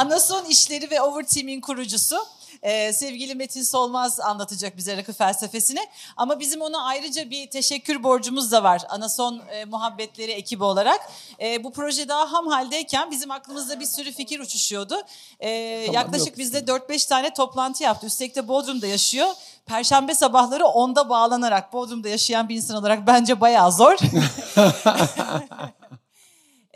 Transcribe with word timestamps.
Anason 0.00 0.44
İşleri 0.44 0.90
ve 0.90 1.00
Overteam'in 1.00 1.60
kurucusu. 1.60 2.16
Ee, 2.62 2.92
sevgili 2.92 3.34
Metin 3.34 3.62
Solmaz 3.62 4.20
anlatacak 4.20 4.76
bize 4.76 4.96
rakı 4.96 5.12
felsefesini. 5.12 5.88
Ama 6.16 6.40
bizim 6.40 6.60
ona 6.60 6.84
ayrıca 6.84 7.30
bir 7.30 7.50
teşekkür 7.50 8.02
borcumuz 8.02 8.52
da 8.52 8.62
var 8.62 8.82
Anason 8.88 9.42
e, 9.50 9.64
Muhabbetleri 9.64 10.32
ekibi 10.32 10.64
olarak. 10.64 11.00
E, 11.40 11.64
bu 11.64 11.72
proje 11.72 12.08
daha 12.08 12.32
ham 12.32 12.46
haldeyken 12.46 13.10
bizim 13.10 13.30
aklımızda 13.30 13.80
bir 13.80 13.86
sürü 13.86 14.12
fikir 14.12 14.40
uçuşuyordu. 14.40 15.02
E, 15.40 15.82
Tamam, 15.86 15.94
yaklaşık 15.94 16.28
yok. 16.28 16.38
bizde 16.38 16.58
4-5 16.58 17.08
tane 17.08 17.34
toplantı 17.34 17.82
yaptı. 17.82 18.06
Üstelik 18.06 18.36
de 18.36 18.48
Bodrum'da 18.48 18.86
yaşıyor. 18.86 19.28
Perşembe 19.66 20.14
sabahları 20.14 20.66
onda 20.66 21.08
bağlanarak 21.08 21.72
Bodrum'da 21.72 22.08
yaşayan 22.08 22.48
bir 22.48 22.56
insan 22.56 22.76
olarak 22.76 23.06
bence 23.06 23.40
bayağı 23.40 23.72
zor. 23.72 23.96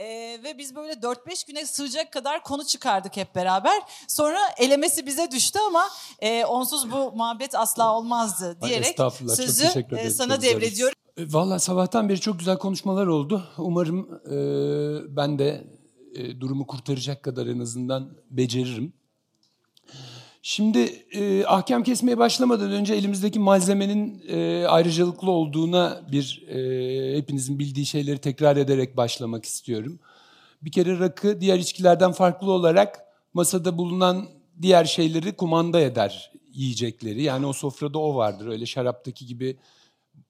Ee, 0.04 0.40
ve 0.44 0.58
biz 0.58 0.76
böyle 0.76 0.92
4-5 0.92 1.46
güne 1.46 1.66
sığacak 1.66 2.12
kadar 2.12 2.42
konu 2.42 2.64
çıkardık 2.64 3.16
hep 3.16 3.34
beraber. 3.34 3.82
Sonra 4.08 4.38
elemesi 4.58 5.06
bize 5.06 5.30
düştü 5.30 5.58
ama 5.68 5.84
e, 6.20 6.44
onsuz 6.44 6.92
bu 6.92 7.12
muhabbet 7.12 7.54
asla 7.54 7.96
olmazdı 7.98 8.56
diyerek 8.62 8.98
sözü 9.36 9.66
e, 9.96 10.10
sana 10.10 10.42
devrediyorum. 10.42 10.94
E, 11.16 11.32
Valla 11.32 11.58
sabahtan 11.58 12.08
beri 12.08 12.20
çok 12.20 12.38
güzel 12.38 12.58
konuşmalar 12.58 13.06
oldu. 13.06 13.44
Umarım 13.58 14.20
e, 14.26 15.16
ben 15.16 15.38
de 15.38 15.64
e, 16.14 16.40
durumu 16.40 16.66
kurtaracak 16.66 17.22
kadar 17.22 17.46
en 17.46 17.58
azından 17.58 18.16
beceririm. 18.30 18.92
Şimdi 20.46 20.78
e, 21.12 21.44
ahkam 21.46 21.82
kesmeye 21.82 22.18
başlamadan 22.18 22.72
önce 22.72 22.94
elimizdeki 22.94 23.38
malzemenin 23.38 24.22
e, 24.28 24.66
ayrıcalıklı 24.66 25.30
olduğuna 25.30 26.02
bir 26.12 26.44
e, 26.48 27.16
hepinizin 27.16 27.58
bildiği 27.58 27.86
şeyleri 27.86 28.18
tekrar 28.18 28.56
ederek 28.56 28.96
başlamak 28.96 29.44
istiyorum. 29.44 29.98
Bir 30.62 30.72
kere 30.72 30.98
rakı 30.98 31.40
diğer 31.40 31.58
içkilerden 31.58 32.12
farklı 32.12 32.50
olarak 32.50 33.04
masada 33.34 33.78
bulunan 33.78 34.28
diğer 34.62 34.84
şeyleri 34.84 35.32
kumanda 35.32 35.80
eder 35.80 36.32
yiyecekleri. 36.52 37.22
Yani 37.22 37.46
o 37.46 37.52
sofrada 37.52 37.98
o 37.98 38.14
vardır. 38.14 38.46
Öyle 38.46 38.66
şaraptaki 38.66 39.26
gibi 39.26 39.56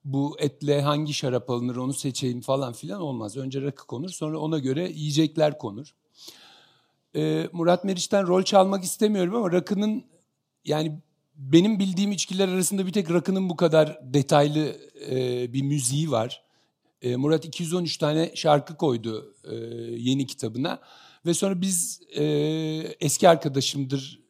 bu 0.05 0.35
etle 0.39 0.81
hangi 0.81 1.13
şarap 1.13 1.49
alınır 1.49 1.75
onu 1.75 1.93
seçeyim 1.93 2.41
falan 2.41 2.73
filan 2.73 3.01
olmaz. 3.01 3.37
Önce 3.37 3.61
rakı 3.61 3.87
konur 3.87 4.09
sonra 4.09 4.39
ona 4.39 4.59
göre 4.59 4.91
yiyecekler 4.91 5.57
konur. 5.57 5.95
Ee, 7.15 7.49
Murat 7.51 7.83
Meriç'ten 7.83 8.27
rol 8.27 8.43
çalmak 8.43 8.83
istemiyorum 8.83 9.35
ama 9.35 9.51
rakının 9.51 10.03
yani 10.65 10.99
benim 11.35 11.79
bildiğim 11.79 12.11
içkiler 12.11 12.47
arasında 12.47 12.87
bir 12.87 12.91
tek 12.91 13.11
rakının 13.11 13.49
bu 13.49 13.55
kadar 13.55 13.99
detaylı 14.13 14.75
e, 15.09 15.53
bir 15.53 15.61
müziği 15.61 16.11
var. 16.11 16.43
E, 17.01 17.15
Murat 17.15 17.45
213 17.45 17.97
tane 17.97 18.31
şarkı 18.35 18.77
koydu 18.77 19.35
e, 19.43 19.55
yeni 19.97 20.27
kitabına 20.27 20.81
ve 21.25 21.33
sonra 21.33 21.61
biz 21.61 22.01
eski 22.99 23.29
arkadaşımdır 23.29 24.25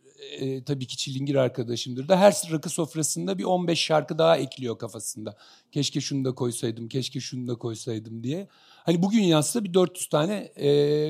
tabii 0.66 0.88
ki 0.88 0.98
Çilingir 0.98 1.36
arkadaşımdır 1.36 2.08
da 2.08 2.20
her 2.20 2.34
rakı 2.52 2.70
sofrasında 2.70 3.38
bir 3.38 3.44
15 3.44 3.80
şarkı 3.80 4.18
daha 4.18 4.38
ekliyor 4.38 4.78
kafasında. 4.78 5.38
Keşke 5.72 6.02
şunu 6.02 6.26
da 6.26 6.36
koysaydım, 6.36 6.88
keşke 6.88 7.20
şunu 7.20 7.48
da 7.48 7.56
koysaydım 7.56 8.24
diye. 8.24 8.48
Hani 8.84 9.02
bugün 9.02 9.22
yazsa 9.22 9.64
bir 9.64 9.74
400 9.74 10.10
tane 10.10 10.52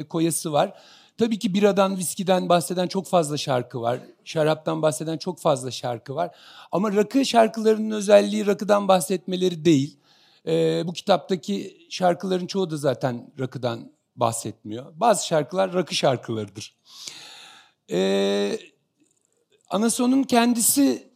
koyası 0.10 0.52
var. 0.52 0.74
Tabii 1.18 1.40
ki 1.40 1.54
biradan, 1.54 1.98
viskiden 1.98 2.50
bahseden 2.50 2.88
çok 2.88 3.08
fazla 3.08 3.38
şarkı 3.38 3.82
var. 3.82 4.00
Şaraptan 4.24 4.82
bahseden 4.82 5.18
çok 5.18 5.40
fazla 5.40 5.72
şarkı 5.72 6.16
var. 6.16 6.36
Ama 6.72 6.96
rakı 6.96 7.26
şarkılarının 7.26 7.92
özelliği 7.92 8.46
rakıdan 8.46 8.88
bahsetmeleri 8.88 9.66
değil. 9.66 9.98
Ee, 10.48 10.84
bu 10.88 10.94
kitaptaki 10.94 11.88
şarkıların 11.90 12.48
çoğu 12.48 12.70
da 12.70 12.78
zaten 12.78 13.32
rakıdan 13.40 13.92
bahsetmiyor. 14.16 14.94
Bazı 14.96 15.28
şarkılar 15.28 15.74
rakı 15.74 15.96
şarkılarıdır. 15.96 16.76
Ee, 17.92 18.60
Anason'un 19.70 20.24
kendisi 20.24 21.12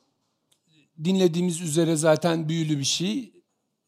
dinlediğimiz 1.04 1.62
üzere 1.62 1.96
zaten 1.96 2.50
büyülü 2.50 2.80
bir 2.80 2.84
şey. 2.84 3.34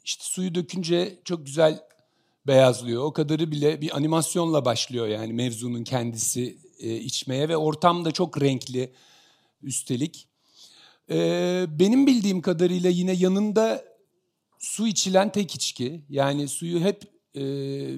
İşte 0.04 0.24
suyu 0.24 0.56
dökünce 0.56 1.20
çok 1.26 1.46
güzel 1.46 1.80
beyazlıyor. 2.48 3.04
O 3.04 3.14
kadarı 3.14 3.52
bile 3.52 3.82
bir 3.82 3.96
animasyonla 3.96 4.66
başlıyor 4.66 5.08
yani 5.08 5.34
mevzunun 5.34 5.84
kendisi 5.84 6.58
e, 6.80 6.96
içmeye 6.96 7.50
ve 7.50 7.58
ortam 7.58 8.06
da 8.06 8.12
çok 8.12 8.42
renkli 8.42 8.94
üstelik. 9.62 10.28
Ee, 11.10 11.66
benim 11.70 12.08
bildiğim 12.08 12.42
kadarıyla 12.42 12.90
yine 12.90 13.12
yanında 13.12 13.86
su 14.60 14.88
içilen 14.88 15.32
tek 15.32 15.56
içki. 15.56 16.06
Yani 16.10 16.48
suyu 16.48 16.80
hep 16.80 17.04
e, 17.36 17.42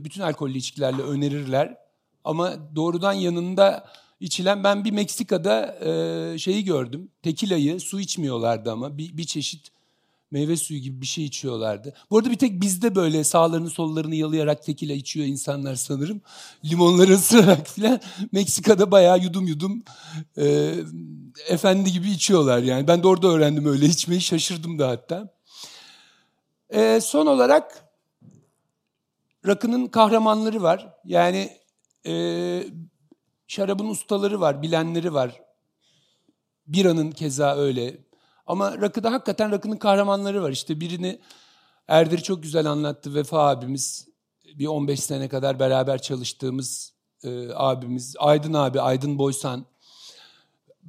bütün 0.05 0.21
alkollü 0.21 0.57
içkilerle 0.57 1.01
önerirler. 1.01 1.77
Ama 2.23 2.75
doğrudan 2.75 3.13
yanında 3.13 3.89
içilen 4.19 4.63
ben 4.63 4.85
bir 4.85 4.91
Meksika'da 4.91 5.79
e, 5.85 6.37
şeyi 6.37 6.63
gördüm. 6.63 7.11
Tekilayı 7.21 7.79
su 7.79 7.99
içmiyorlardı 7.99 8.71
ama 8.71 8.97
bir, 8.97 9.17
bir 9.17 9.23
çeşit 9.23 9.71
meyve 10.33 10.57
suyu 10.57 10.79
gibi 10.79 11.01
bir 11.01 11.05
şey 11.05 11.25
içiyorlardı. 11.25 11.93
Bu 12.11 12.17
arada 12.17 12.31
bir 12.31 12.37
tek 12.37 12.61
bizde 12.61 12.95
böyle 12.95 13.23
sağlarını 13.23 13.69
sollarını 13.69 14.15
yalayarak 14.15 14.63
tekila 14.63 14.93
içiyor 14.93 15.25
insanlar 15.25 15.75
sanırım. 15.75 16.21
Limonları 16.65 17.13
ısırarak 17.13 17.67
filan. 17.67 17.99
Meksika'da 18.31 18.91
bayağı 18.91 19.19
yudum 19.19 19.47
yudum 19.47 19.83
e, 20.37 20.73
efendi 21.47 21.91
gibi 21.91 22.11
içiyorlar 22.11 22.59
yani. 22.59 22.87
Ben 22.87 23.03
de 23.03 23.07
orada 23.07 23.27
öğrendim 23.27 23.65
öyle 23.65 23.85
içmeyi 23.85 24.21
şaşırdım 24.21 24.79
da 24.79 24.89
hatta. 24.89 25.33
E, 26.69 27.01
son 27.01 27.25
olarak 27.25 27.89
rakının 29.47 29.87
kahramanları 29.87 30.63
var. 30.63 30.93
Yani 31.05 31.49
e, 32.07 32.13
şarabın 33.47 33.89
ustaları 33.89 34.41
var, 34.41 34.61
bilenleri 34.61 35.13
var. 35.13 35.41
Biranın 36.67 37.11
keza 37.11 37.55
öyle. 37.55 38.12
Ama 38.45 38.81
rakıda 38.81 39.11
hakikaten 39.11 39.51
rakının 39.51 39.77
kahramanları 39.77 40.43
var. 40.43 40.51
İşte 40.51 40.79
birini 40.79 41.19
Erdir 41.87 42.17
çok 42.17 42.43
güzel 42.43 42.65
anlattı 42.65 43.15
Vefa 43.15 43.49
abimiz. 43.49 44.07
Bir 44.55 44.67
15 44.67 44.99
sene 44.99 45.29
kadar 45.29 45.59
beraber 45.59 46.01
çalıştığımız 46.01 46.93
e, 47.23 47.49
abimiz. 47.53 48.15
Aydın 48.19 48.53
abi, 48.53 48.81
Aydın 48.81 49.17
Boysan. 49.17 49.65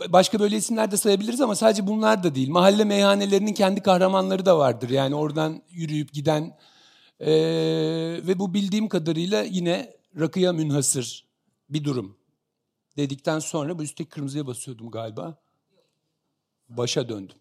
Başka 0.09 0.41
böyle 0.41 0.57
isimler 0.57 0.91
de 0.91 0.97
sayabiliriz 0.97 1.41
ama 1.41 1.55
sadece 1.55 1.87
bunlar 1.87 2.23
da 2.23 2.35
değil. 2.35 2.49
Mahalle 2.49 2.85
meyhanelerinin 2.85 3.53
kendi 3.53 3.83
kahramanları 3.83 4.47
da 4.47 4.59
vardır. 4.59 4.91
Yani 4.91 5.15
oradan 5.15 5.63
yürüyüp 5.71 6.13
giden 6.13 6.59
e, 7.21 7.33
ve 8.27 8.39
bu 8.39 8.55
bildiğim 8.55 8.89
kadarıyla 8.89 9.43
yine 9.43 9.97
rakıya 10.21 10.53
münhasır 10.53 11.27
bir 11.71 11.85
durum. 11.85 12.17
Dedikten 12.97 13.39
sonra 13.39 13.79
bu 13.79 13.83
üstteki 13.83 14.11
kırmızıya 14.11 14.47
basıyordum 14.47 14.91
galiba. 14.91 15.39
Başa 16.69 17.09
döndüm. 17.09 17.37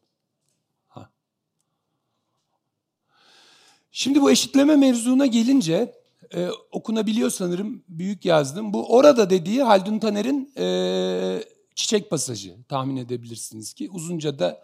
Şimdi 3.95 4.21
bu 4.21 4.31
eşitleme 4.31 4.75
mevzuna 4.75 5.25
gelince 5.25 5.93
e, 6.35 6.49
okunabiliyor 6.71 7.29
sanırım 7.29 7.83
büyük 7.87 8.25
yazdım. 8.25 8.73
Bu 8.73 8.93
orada 8.95 9.29
dediği 9.29 9.63
Haldun 9.63 9.99
Taner'in 9.99 10.53
e, 10.57 11.43
çiçek 11.75 12.09
pasajı 12.09 12.55
tahmin 12.69 12.97
edebilirsiniz 12.97 13.73
ki 13.73 13.89
uzunca 13.91 14.39
da 14.39 14.63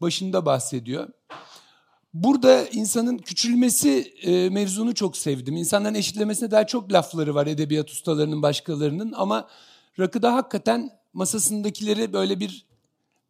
başında 0.00 0.46
bahsediyor. 0.46 1.08
Burada 2.14 2.66
insanın 2.66 3.18
küçülmesi 3.18 4.14
e, 4.22 4.48
mevzunu 4.50 4.94
çok 4.94 5.16
sevdim. 5.16 5.56
İnsanların 5.56 5.94
eşitlemesine 5.94 6.50
daha 6.50 6.66
çok 6.66 6.92
lafları 6.92 7.34
var 7.34 7.46
edebiyat 7.46 7.90
ustalarının 7.90 8.42
başkalarının 8.42 9.12
ama 9.16 9.48
rakıda 9.98 10.34
hakikaten 10.34 10.90
masasındakileri 11.12 12.12
böyle 12.12 12.40
bir 12.40 12.66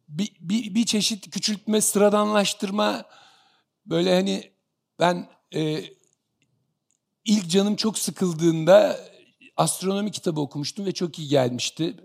bir, 0.09 0.31
bir, 0.39 0.75
bir 0.75 0.85
çeşit 0.85 1.29
küçültme, 1.29 1.81
sıradanlaştırma 1.81 3.05
böyle 3.85 4.15
hani 4.15 4.51
ben 4.99 5.27
e, 5.55 5.83
ilk 7.25 7.49
canım 7.49 7.75
çok 7.75 7.97
sıkıldığında 7.97 8.99
astronomi 9.57 10.11
kitabı 10.11 10.41
okumuştum 10.41 10.85
ve 10.85 10.91
çok 10.91 11.19
iyi 11.19 11.27
gelmişti. 11.27 11.95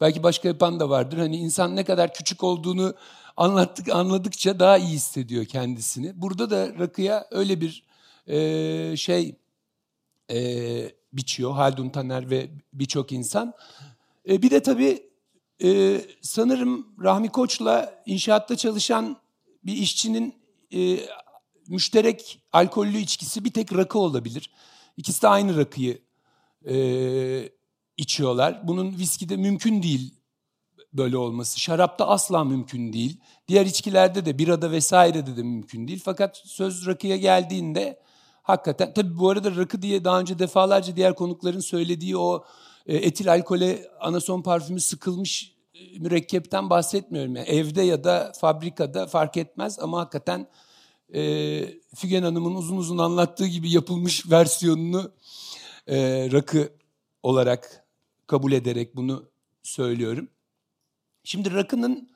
Belki 0.00 0.22
başka 0.22 0.48
yapan 0.48 0.80
da 0.80 0.90
vardır. 0.90 1.18
Hani 1.18 1.36
insan 1.36 1.76
ne 1.76 1.84
kadar 1.84 2.14
küçük 2.14 2.44
olduğunu 2.44 2.94
anlattık 3.36 3.88
anladıkça 3.88 4.58
daha 4.60 4.78
iyi 4.78 4.88
hissediyor 4.88 5.44
kendisini. 5.44 6.22
Burada 6.22 6.50
da 6.50 6.78
rakıya 6.78 7.26
öyle 7.30 7.60
bir 7.60 7.82
e, 8.26 8.96
şey 8.96 9.34
e, 10.30 10.38
biçiyor 11.12 11.52
Haldun 11.52 11.88
Taner 11.88 12.30
ve 12.30 12.50
birçok 12.72 13.12
insan. 13.12 13.54
E, 14.28 14.42
bir 14.42 14.50
de 14.50 14.62
tabii 14.62 15.02
e, 15.64 16.00
sanırım 16.20 16.86
Rahmi 17.02 17.28
Koç'la 17.28 18.02
inşaatta 18.06 18.56
çalışan 18.56 19.16
bir 19.64 19.72
işçinin 19.72 20.34
e, 20.74 20.98
müşterek 21.68 22.42
alkollü 22.52 22.98
içkisi 22.98 23.44
bir 23.44 23.52
tek 23.52 23.76
rakı 23.76 23.98
olabilir. 23.98 24.50
İkisi 24.96 25.22
de 25.22 25.28
aynı 25.28 25.56
rakıyı 25.56 26.02
e, 26.68 26.76
içiyorlar. 27.96 28.68
Bunun 28.68 28.98
viskide 28.98 29.36
mümkün 29.36 29.82
değil 29.82 30.14
böyle 30.92 31.16
olması. 31.16 31.60
Şarapta 31.60 32.08
asla 32.08 32.44
mümkün 32.44 32.92
değil. 32.92 33.20
Diğer 33.48 33.66
içkilerde 33.66 34.26
de 34.26 34.38
birada 34.38 34.70
vesairede 34.70 35.36
de 35.36 35.42
mümkün 35.42 35.88
değil. 35.88 36.02
Fakat 36.04 36.36
söz 36.44 36.86
rakıya 36.86 37.16
geldiğinde 37.16 38.00
hakikaten 38.42 38.94
tabii 38.94 39.18
bu 39.18 39.30
arada 39.30 39.56
rakı 39.56 39.82
diye 39.82 40.04
daha 40.04 40.20
önce 40.20 40.38
defalarca 40.38 40.96
diğer 40.96 41.14
konukların 41.14 41.60
söylediği 41.60 42.16
o 42.16 42.44
e, 42.86 42.96
etil 42.96 43.32
alkole 43.32 43.88
anason 44.00 44.42
parfümü 44.42 44.80
sıkılmış 44.80 45.56
e, 45.74 45.98
mürekkepten 45.98 46.70
bahsetmiyorum. 46.70 47.36
Yani 47.36 47.48
evde 47.48 47.82
ya 47.82 48.04
da 48.04 48.32
fabrikada 48.40 49.06
fark 49.06 49.36
etmez 49.36 49.78
ama 49.78 50.00
hakikaten 50.00 50.46
e, 51.14 51.20
Fügen 51.94 52.22
Hanım'ın 52.22 52.54
uzun 52.54 52.76
uzun 52.76 52.98
anlattığı 52.98 53.46
gibi 53.46 53.70
yapılmış 53.70 54.30
versiyonunu 54.30 55.12
e, 55.86 56.28
rakı 56.32 56.72
olarak 57.22 57.84
kabul 58.26 58.52
ederek 58.52 58.96
bunu 58.96 59.30
söylüyorum. 59.62 60.28
Şimdi 61.24 61.54
rakının 61.54 62.10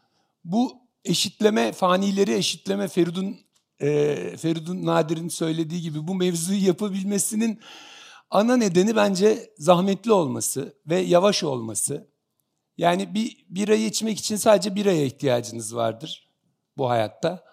bu 0.44 0.72
eşitleme, 1.04 1.72
fanileri 1.72 2.34
eşitleme 2.34 2.88
Feridun 2.88 3.36
e, 3.80 4.36
Feridun 4.36 4.86
Nadir'in 4.86 5.28
söylediği 5.28 5.82
gibi 5.82 6.08
bu 6.08 6.14
mevzuyu 6.14 6.66
yapabilmesinin 6.66 7.60
ana 8.30 8.56
nedeni 8.56 8.96
bence 8.96 9.50
zahmetli 9.58 10.12
olması 10.12 10.76
ve 10.86 10.98
yavaş 10.98 11.44
olması. 11.44 12.10
Yani 12.78 13.14
bir 13.14 13.44
birayı 13.48 13.86
içmek 13.86 14.18
için 14.18 14.36
sadece 14.36 14.74
biraya 14.74 15.04
ihtiyacınız 15.04 15.76
vardır 15.76 16.28
bu 16.76 16.90
hayatta. 16.90 17.49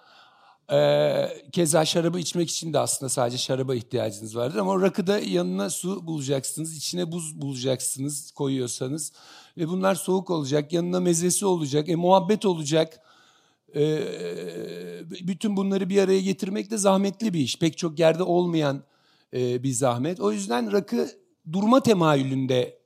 Ee, 0.71 1.27
keza 1.51 1.85
şarabı 1.85 2.19
içmek 2.19 2.49
için 2.49 2.73
de 2.73 2.79
aslında 2.79 3.09
sadece 3.09 3.37
şaraba 3.37 3.75
ihtiyacınız 3.75 4.35
vardır. 4.35 4.57
Ama 4.57 4.81
rakıda 4.81 5.19
yanına 5.19 5.69
su 5.69 6.07
bulacaksınız, 6.07 6.77
içine 6.77 7.11
buz 7.11 7.41
bulacaksınız 7.41 8.31
koyuyorsanız. 8.31 9.11
Ve 9.57 9.67
bunlar 9.67 9.95
soğuk 9.95 10.29
olacak, 10.29 10.73
yanına 10.73 10.99
mezesi 10.99 11.45
olacak, 11.45 11.89
e, 11.89 11.95
muhabbet 11.95 12.45
olacak. 12.45 12.99
E, 13.75 14.03
bütün 15.27 15.57
bunları 15.57 15.89
bir 15.89 16.01
araya 16.01 16.21
getirmek 16.21 16.71
de 16.71 16.77
zahmetli 16.77 17.33
bir 17.33 17.39
iş. 17.39 17.59
Pek 17.59 17.77
çok 17.77 17.99
yerde 17.99 18.23
olmayan 18.23 18.83
e, 19.33 19.63
bir 19.63 19.71
zahmet. 19.71 20.19
O 20.19 20.31
yüzden 20.31 20.71
rakı 20.71 21.11
durma 21.51 21.83
temayülünde 21.83 22.79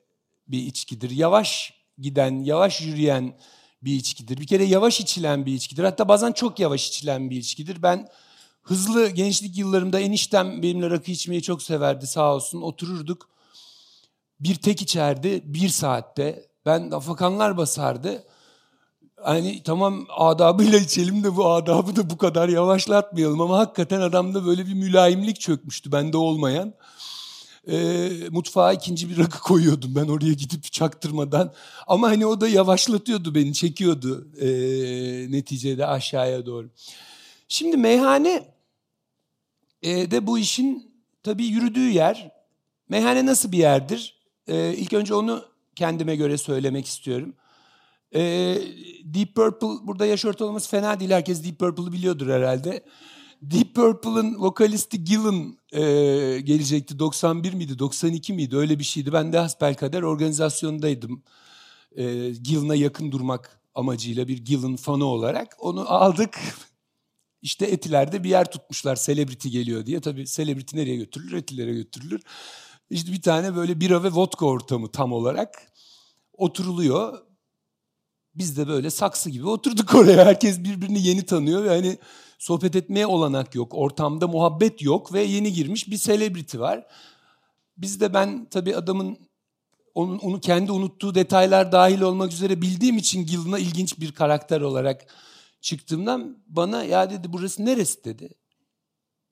bir 0.47 0.59
içkidir. 0.59 1.09
Yavaş 1.09 1.73
giden, 1.97 2.43
yavaş 2.43 2.81
yürüyen 2.81 3.33
bir 3.83 3.93
içkidir. 3.93 4.37
Bir 4.37 4.47
kere 4.47 4.63
yavaş 4.63 4.99
içilen 4.99 5.45
bir 5.45 5.53
içkidir. 5.53 5.83
Hatta 5.83 6.07
bazen 6.07 6.31
çok 6.31 6.59
yavaş 6.59 6.87
içilen 6.87 7.29
bir 7.29 7.37
içkidir. 7.37 7.83
Ben 7.83 8.09
hızlı 8.63 9.09
gençlik 9.09 9.57
yıllarımda 9.57 9.99
eniştem 9.99 10.63
benimle 10.63 10.89
rakı 10.89 11.11
içmeyi 11.11 11.41
çok 11.41 11.63
severdi 11.63 12.07
sağ 12.07 12.35
olsun. 12.35 12.61
Otururduk. 12.61 13.29
Bir 14.39 14.55
tek 14.55 14.81
içerdi 14.81 15.41
bir 15.45 15.69
saatte. 15.69 16.45
Ben 16.65 16.91
afakanlar 16.91 17.57
basardı. 17.57 18.23
Hani 19.23 19.63
tamam 19.63 20.05
adabıyla 20.09 20.79
içelim 20.79 21.23
de 21.23 21.35
bu 21.35 21.51
adabı 21.51 21.95
da 21.95 22.09
bu 22.09 22.17
kadar 22.17 22.49
yavaşlatmayalım. 22.49 23.41
Ama 23.41 23.57
hakikaten 23.57 24.01
adamda 24.01 24.45
böyle 24.45 24.67
bir 24.67 24.73
mülayimlik 24.73 25.39
çökmüştü 25.39 25.91
bende 25.91 26.17
olmayan 26.17 26.73
e, 27.67 28.09
mutfağa 28.31 28.73
ikinci 28.73 29.09
bir 29.09 29.17
rakı 29.17 29.39
koyuyordum 29.39 29.95
ben 29.95 30.07
oraya 30.07 30.33
gidip 30.33 30.71
çaktırmadan. 30.71 31.53
Ama 31.87 32.09
hani 32.09 32.25
o 32.25 32.41
da 32.41 32.47
yavaşlatıyordu 32.47 33.35
beni, 33.35 33.53
çekiyordu 33.53 34.27
e, 34.39 34.47
neticede 35.31 35.85
aşağıya 35.85 36.45
doğru. 36.45 36.69
Şimdi 37.47 37.77
meyhane 37.77 38.45
e, 39.81 40.11
de 40.11 40.27
bu 40.27 40.39
işin 40.39 40.91
tabii 41.23 41.45
yürüdüğü 41.45 41.89
yer. 41.89 42.31
Meyhane 42.89 43.25
nasıl 43.25 43.51
bir 43.51 43.57
yerdir? 43.57 44.21
E, 44.47 44.73
ilk 44.73 44.93
önce 44.93 45.13
onu 45.13 45.45
kendime 45.75 46.15
göre 46.15 46.37
söylemek 46.37 46.85
istiyorum. 46.85 47.33
E, 48.15 48.21
Deep 49.03 49.35
Purple, 49.35 49.87
burada 49.87 50.05
yaş 50.05 50.25
ortalaması 50.25 50.69
fena 50.69 50.99
değil. 50.99 51.11
Herkes 51.11 51.43
Deep 51.43 51.59
Purple'ı 51.59 51.91
biliyordur 51.91 52.29
herhalde. 52.29 52.83
Deep 53.41 53.75
Purple'ın 53.75 54.35
vokalisti 54.39 55.03
Gillen 55.03 55.57
e, 55.71 55.81
gelecekti. 56.41 56.99
91 56.99 57.53
miydi, 57.53 57.79
92 57.79 58.33
miydi? 58.33 58.57
Öyle 58.57 58.79
bir 58.79 58.83
şeydi. 58.83 59.13
Ben 59.13 59.33
de 59.33 59.37
hasbelkader 59.37 60.01
organizasyondaydım. 60.01 61.23
E, 61.95 62.29
Gillen'a 62.29 62.75
yakın 62.75 63.11
durmak 63.11 63.61
amacıyla 63.75 64.27
bir 64.27 64.37
Gillen 64.37 64.75
fanı 64.75 65.05
olarak. 65.05 65.55
Onu 65.59 65.93
aldık. 65.93 66.39
İşte 67.41 67.65
Etiler'de 67.65 68.23
bir 68.23 68.29
yer 68.29 68.51
tutmuşlar. 68.51 68.95
Celebrity 68.95 69.49
geliyor 69.49 69.85
diye. 69.85 70.01
Tabii 70.01 70.25
Celebrity 70.25 70.77
nereye 70.77 70.95
götürülür? 70.95 71.33
Etilere 71.33 71.73
götürülür. 71.73 72.21
İşte 72.89 73.11
bir 73.11 73.21
tane 73.21 73.55
böyle 73.55 73.79
bira 73.79 74.03
ve 74.03 74.11
vodka 74.11 74.45
ortamı 74.45 74.91
tam 74.91 75.13
olarak 75.13 75.71
oturuluyor. 76.33 77.19
Biz 78.35 78.57
de 78.57 78.67
böyle 78.67 78.89
saksı 78.89 79.29
gibi 79.29 79.47
oturduk 79.47 79.95
oraya. 79.95 80.25
Herkes 80.25 80.59
birbirini 80.59 81.07
yeni 81.07 81.25
tanıyor 81.25 81.63
ve 81.63 81.69
hani 81.69 81.97
sohbet 82.41 82.75
etmeye 82.75 83.05
olanak 83.05 83.55
yok. 83.55 83.73
Ortamda 83.75 84.27
muhabbet 84.27 84.81
yok 84.81 85.13
ve 85.13 85.21
yeni 85.21 85.53
girmiş 85.53 85.91
bir 85.91 85.97
selebriti 85.97 86.59
var. 86.59 86.87
Biz 87.77 88.01
de 88.01 88.13
ben 88.13 88.45
tabii 88.45 88.75
adamın 88.75 89.17
onun, 89.95 90.17
onu 90.17 90.39
kendi 90.39 90.71
unuttuğu 90.71 91.15
detaylar 91.15 91.71
dahil 91.71 92.01
olmak 92.01 92.31
üzere 92.31 92.61
bildiğim 92.61 92.97
için 92.97 93.25
Gilden'a 93.25 93.59
ilginç 93.59 93.99
bir 93.99 94.11
karakter 94.11 94.61
olarak 94.61 95.05
çıktığımdan 95.61 96.37
bana 96.47 96.83
ya 96.83 97.09
dedi 97.09 97.33
burası 97.33 97.65
neresi 97.65 98.03
dedi. 98.03 98.29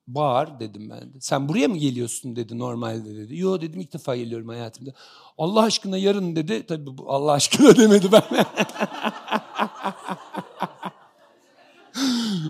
Bağır 0.07 0.59
dedim 0.59 0.89
ben 0.89 1.13
de. 1.13 1.21
Sen 1.21 1.49
buraya 1.49 1.67
mı 1.67 1.77
geliyorsun 1.77 2.35
dedi 2.35 2.59
normalde 2.59 3.15
dedi. 3.15 3.37
Yo 3.37 3.61
dedim 3.61 3.79
ilk 3.79 3.93
defa 3.93 4.15
geliyorum 4.15 4.47
hayatımda. 4.47 4.91
Allah 5.37 5.63
aşkına 5.63 5.97
yarın 5.97 6.35
dedi. 6.35 6.65
Tabii 6.67 6.89
Allah 7.07 7.31
aşkına 7.31 7.77
demedi 7.77 8.11
ben. 8.11 8.23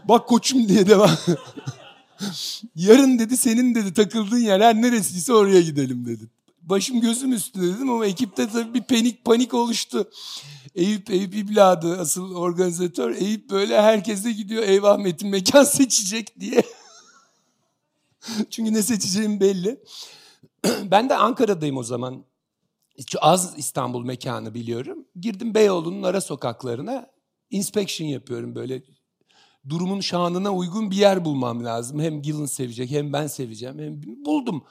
Bak 0.08 0.28
koçum 0.28 0.70
diye 0.70 0.88
devam. 0.88 1.12
Yarın 2.76 3.20
dedi 3.20 3.38
senin 3.38 3.76
dedi 3.76 3.94
takıldığın 3.94 4.38
yer 4.38 4.62
her 4.62 4.82
neresiyse 4.82 5.34
oraya 5.34 5.62
gidelim 5.62 6.06
dedi. 6.06 6.24
Başım 6.62 7.02
gözüm 7.02 7.34
üstü 7.34 7.62
dedim 7.62 7.90
ama 7.90 8.06
ekipte 8.06 8.50
tabii 8.50 8.74
bir 8.74 8.84
panik 8.84 9.26
panik 9.26 9.54
oluştu. 9.54 10.10
Eyüp, 10.76 11.10
Eyüp 11.10 11.36
İbladı 11.36 12.00
asıl 12.00 12.36
organizatör. 12.36 13.16
Eyüp 13.16 13.50
böyle 13.50 13.82
herkese 13.82 14.32
gidiyor 14.32 14.64
eyvah 14.64 14.98
Metin 14.98 15.30
mekan 15.30 15.64
seçecek 15.64 16.40
diye. 16.40 16.64
Çünkü 18.50 18.74
ne 18.74 18.82
seçeceğim 18.84 19.40
belli. 19.40 19.84
ben 20.92 21.10
de 21.10 21.16
Ankara'dayım 21.16 21.78
o 21.78 21.84
zaman. 21.84 22.26
Az 23.22 23.54
İstanbul 23.58 24.06
mekanı 24.06 24.54
biliyorum. 24.54 25.06
Girdim 25.20 25.54
Beyoğlu'nun 25.54 26.04
ara 26.04 26.22
sokaklarına. 26.22 27.12
Inspection 27.50 28.08
yapıyorum 28.08 28.56
böyle 28.56 28.84
durumun 29.69 30.00
şanına 30.00 30.54
uygun 30.54 30.92
bir 30.92 30.95
yer 30.95 31.25
bulmam 31.25 31.66
lazım. 31.66 32.00
Hem 32.00 32.21
Gillen 32.21 32.45
sevecek 32.45 32.92
hem 32.92 33.13
ben 33.13 33.27
seveceğim. 33.27 33.80
Hem 33.80 34.25
buldum. 34.25 34.63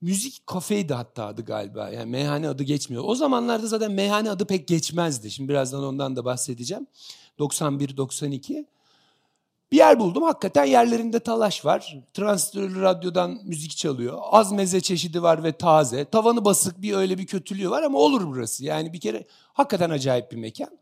Müzik 0.00 0.46
kafeydi 0.46 0.94
hatta 0.94 1.26
adı 1.26 1.44
galiba. 1.44 1.88
Yani 1.88 2.10
meyhane 2.10 2.48
adı 2.48 2.62
geçmiyor. 2.62 3.02
O 3.06 3.14
zamanlarda 3.14 3.66
zaten 3.66 3.92
meyhane 3.92 4.30
adı 4.30 4.46
pek 4.46 4.68
geçmezdi. 4.68 5.30
Şimdi 5.30 5.48
birazdan 5.48 5.84
ondan 5.84 6.16
da 6.16 6.24
bahsedeceğim. 6.24 6.86
91-92. 7.38 8.64
Bir 9.72 9.76
yer 9.76 10.00
buldum. 10.00 10.22
Hakikaten 10.22 10.64
yerlerinde 10.64 11.20
talaş 11.20 11.64
var. 11.64 11.98
Transistörlü 12.14 12.80
radyodan 12.80 13.38
müzik 13.44 13.76
çalıyor. 13.76 14.18
Az 14.30 14.52
meze 14.52 14.80
çeşidi 14.80 15.22
var 15.22 15.44
ve 15.44 15.52
taze. 15.52 16.04
Tavanı 16.04 16.44
basık 16.44 16.82
bir 16.82 16.94
öyle 16.94 17.18
bir 17.18 17.26
kötülüğü 17.26 17.70
var 17.70 17.82
ama 17.82 17.98
olur 17.98 18.26
burası. 18.26 18.64
Yani 18.64 18.92
bir 18.92 19.00
kere 19.00 19.26
hakikaten 19.52 19.90
acayip 19.90 20.32
bir 20.32 20.36
mekan. 20.36 20.78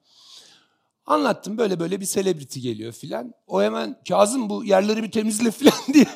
Anlattım 1.06 1.58
böyle 1.58 1.80
böyle 1.80 2.00
bir 2.00 2.06
selebriti 2.06 2.60
geliyor 2.60 2.92
filan. 2.92 3.34
O 3.46 3.62
hemen 3.62 3.96
Kazım 4.08 4.50
bu 4.50 4.64
yerleri 4.64 5.02
bir 5.02 5.10
temizle 5.10 5.50
filan 5.50 5.74
diye 5.92 6.06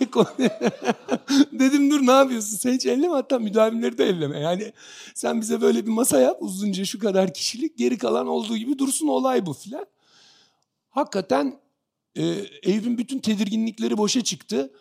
Dedim 1.53 1.91
dur 1.91 2.07
ne 2.07 2.13
yapıyorsun 2.13 2.57
sen 2.57 2.73
hiç 2.73 2.87
elleme 2.87 3.15
hatta 3.15 3.39
müdavimleri 3.39 3.99
de 3.99 4.05
elleme. 4.05 4.41
Yani 4.41 4.73
sen 5.15 5.41
bize 5.41 5.61
böyle 5.61 5.87
bir 5.87 5.91
masa 5.91 6.21
yap 6.21 6.37
uzunca 6.41 6.85
şu 6.85 6.99
kadar 6.99 7.35
kişilik 7.35 7.79
geri 7.79 7.99
kalan 7.99 8.27
olduğu 8.27 8.57
gibi 8.57 8.79
dursun 8.79 9.09
olay 9.09 9.47
bu 9.47 9.53
filan. 9.53 9.87
Hakikaten 10.91 11.61
e, 12.17 12.23
Eyüp'ün 12.63 12.99
bütün 12.99 13.19
tedirginlikleri 13.19 13.99
boşa 13.99 14.21
çıktı. 14.21 14.73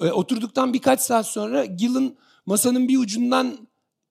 E, 0.00 0.10
oturduktan 0.10 0.72
birkaç 0.72 1.00
saat 1.00 1.26
sonra 1.26 1.64
Gil'in 1.64 2.16
masanın 2.46 2.88
bir 2.88 2.98
ucundan 2.98 3.68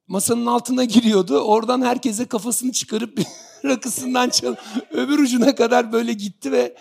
masanın 0.07 0.45
altına 0.45 0.83
giriyordu. 0.83 1.39
Oradan 1.39 1.81
herkese 1.81 2.25
kafasını 2.25 2.71
çıkarıp 2.71 3.19
rakısından 3.65 4.29
çal 4.29 4.55
öbür 4.91 5.19
ucuna 5.19 5.55
kadar 5.55 5.91
böyle 5.91 6.13
gitti 6.13 6.51
ve 6.51 6.75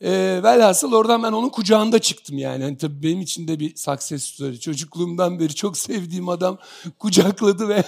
e, 0.00 0.10
velhasıl 0.42 0.92
oradan 0.92 1.22
ben 1.22 1.32
onun 1.32 1.48
kucağında 1.48 1.98
çıktım 1.98 2.38
yani. 2.38 2.62
yani 2.62 2.76
tabii 2.76 3.02
benim 3.02 3.20
için 3.20 3.48
de 3.48 3.60
bir 3.60 3.76
success 3.76 4.24
story. 4.24 4.60
Çocukluğumdan 4.60 5.40
beri 5.40 5.54
çok 5.54 5.78
sevdiğim 5.78 6.28
adam 6.28 6.58
kucakladı 6.98 7.68
ve 7.68 7.84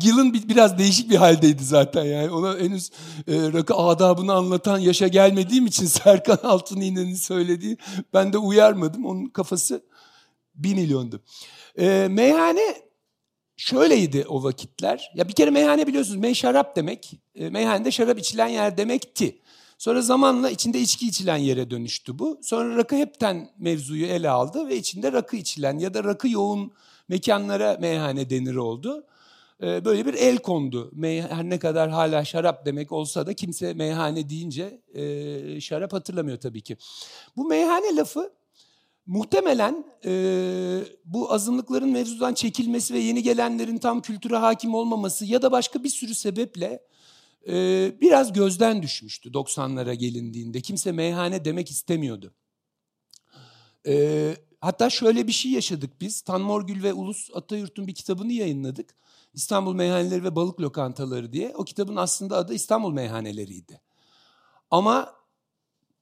Gillen 0.00 0.32
biraz 0.32 0.78
değişik 0.78 1.10
bir 1.10 1.16
haldeydi 1.16 1.64
zaten 1.64 2.04
yani. 2.04 2.30
Ona 2.30 2.58
henüz 2.58 2.90
e, 3.28 3.52
rakı 3.52 3.74
adabını 3.74 4.32
anlatan 4.32 4.78
yaşa 4.78 5.08
gelmediğim 5.08 5.66
için 5.66 5.86
Serkan 5.86 6.38
Altın 6.42 6.80
İğne'nin 6.80 7.14
söylediği 7.14 7.76
ben 8.14 8.32
de 8.32 8.38
uyarmadım. 8.38 9.06
Onun 9.06 9.26
kafası 9.26 9.82
bir 10.54 10.74
milyondu. 10.74 11.20
E, 11.78 12.06
meyhane 12.10 12.83
şöyleydi 13.56 14.24
o 14.28 14.42
vakitler. 14.42 15.12
Ya 15.14 15.28
bir 15.28 15.32
kere 15.32 15.50
meyhane 15.50 15.86
biliyorsunuz 15.86 16.20
mey 16.20 16.34
şarap 16.34 16.76
demek. 16.76 17.20
E, 17.34 17.50
meyhanede 17.50 17.90
şarap 17.90 18.18
içilen 18.18 18.48
yer 18.48 18.76
demekti. 18.76 19.38
Sonra 19.78 20.02
zamanla 20.02 20.50
içinde 20.50 20.80
içki 20.80 21.06
içilen 21.06 21.36
yere 21.36 21.70
dönüştü 21.70 22.18
bu. 22.18 22.38
Sonra 22.42 22.76
rakı 22.76 22.96
hepten 22.96 23.50
mevzuyu 23.58 24.06
ele 24.06 24.30
aldı 24.30 24.68
ve 24.68 24.76
içinde 24.76 25.12
rakı 25.12 25.36
içilen 25.36 25.78
ya 25.78 25.94
da 25.94 26.04
rakı 26.04 26.28
yoğun 26.28 26.72
mekanlara 27.08 27.76
meyhane 27.80 28.30
denir 28.30 28.56
oldu. 28.56 29.06
Ee, 29.62 29.84
böyle 29.84 30.06
bir 30.06 30.14
el 30.14 30.38
kondu. 30.38 30.92
her 31.02 31.44
ne 31.44 31.58
kadar 31.58 31.90
hala 31.90 32.24
şarap 32.24 32.66
demek 32.66 32.92
olsa 32.92 33.26
da 33.26 33.34
kimse 33.34 33.74
meyhane 33.74 34.28
deyince 34.28 34.80
e, 34.94 35.60
şarap 35.60 35.92
hatırlamıyor 35.92 36.40
tabii 36.40 36.60
ki. 36.60 36.76
Bu 37.36 37.44
meyhane 37.44 37.96
lafı 37.96 38.32
muhtemelen 39.06 39.84
e, 40.04 40.12
bu 41.04 41.32
azınlıkların 41.32 41.88
mevzudan 41.88 42.34
çekilmesi 42.34 42.94
ve 42.94 42.98
yeni 42.98 43.22
gelenlerin 43.22 43.78
tam 43.78 44.02
kültüre 44.02 44.36
hakim 44.36 44.74
olmaması 44.74 45.24
ya 45.24 45.42
da 45.42 45.52
başka 45.52 45.84
bir 45.84 45.88
sürü 45.88 46.14
sebeple 46.14 46.82
e, 47.48 47.52
biraz 48.00 48.32
gözden 48.32 48.82
düşmüştü 48.82 49.30
90'lara 49.30 49.94
gelindiğinde. 49.94 50.60
Kimse 50.60 50.92
meyhane 50.92 51.44
demek 51.44 51.70
istemiyordu. 51.70 52.34
E, 53.86 54.36
hatta 54.60 54.90
şöyle 54.90 55.26
bir 55.26 55.32
şey 55.32 55.52
yaşadık 55.52 56.00
biz. 56.00 56.20
Tanmorgül 56.20 56.82
ve 56.82 56.92
Ulus 56.92 57.30
Atayurt'un 57.34 57.86
bir 57.86 57.94
kitabını 57.94 58.32
yayınladık. 58.32 58.94
İstanbul 59.34 59.74
Meyhaneleri 59.74 60.24
ve 60.24 60.36
Balık 60.36 60.60
Lokantaları 60.60 61.32
diye. 61.32 61.52
O 61.56 61.64
kitabın 61.64 61.96
aslında 61.96 62.36
adı 62.36 62.54
İstanbul 62.54 62.92
Meyhaneleriydi. 62.92 63.80
Ama 64.70 65.14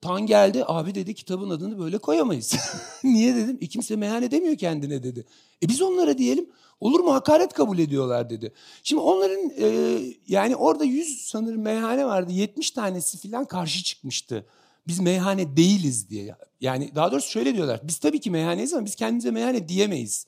Tan 0.02 0.26
geldi 0.26 0.64
abi 0.66 0.94
dedi 0.94 1.14
kitabın 1.14 1.50
adını 1.50 1.78
böyle 1.78 1.98
koyamayız. 1.98 2.54
Niye 3.04 3.36
dedim? 3.36 3.58
E 3.60 3.66
kimse 3.66 3.96
meyhane 3.96 4.30
demiyor 4.30 4.56
kendine 4.56 5.02
dedi. 5.02 5.24
E 5.62 5.68
biz 5.68 5.82
onlara 5.82 6.18
diyelim 6.18 6.46
olur 6.80 7.00
mu 7.00 7.14
hakaret 7.14 7.52
kabul 7.52 7.78
ediyorlar 7.78 8.30
dedi. 8.30 8.52
Şimdi 8.82 9.02
onların 9.02 9.50
e, 9.58 9.98
yani 10.28 10.56
orada 10.56 10.84
100 10.84 11.26
sanırım 11.26 11.62
meyhane 11.62 12.06
vardı 12.06 12.32
70 12.32 12.70
tanesi 12.70 13.28
falan 13.28 13.44
karşı 13.44 13.82
çıkmıştı. 13.84 14.46
Biz 14.86 15.00
meyhane 15.00 15.56
değiliz 15.56 16.10
diye. 16.10 16.36
Yani 16.60 16.92
daha 16.94 17.12
doğrusu 17.12 17.30
şöyle 17.30 17.54
diyorlar. 17.54 17.80
Biz 17.84 17.98
tabii 17.98 18.20
ki 18.20 18.30
meyhaneyiz 18.30 18.74
ama 18.74 18.86
biz 18.86 18.94
kendimize 18.94 19.30
meyhane 19.30 19.68
diyemeyiz. 19.68 20.26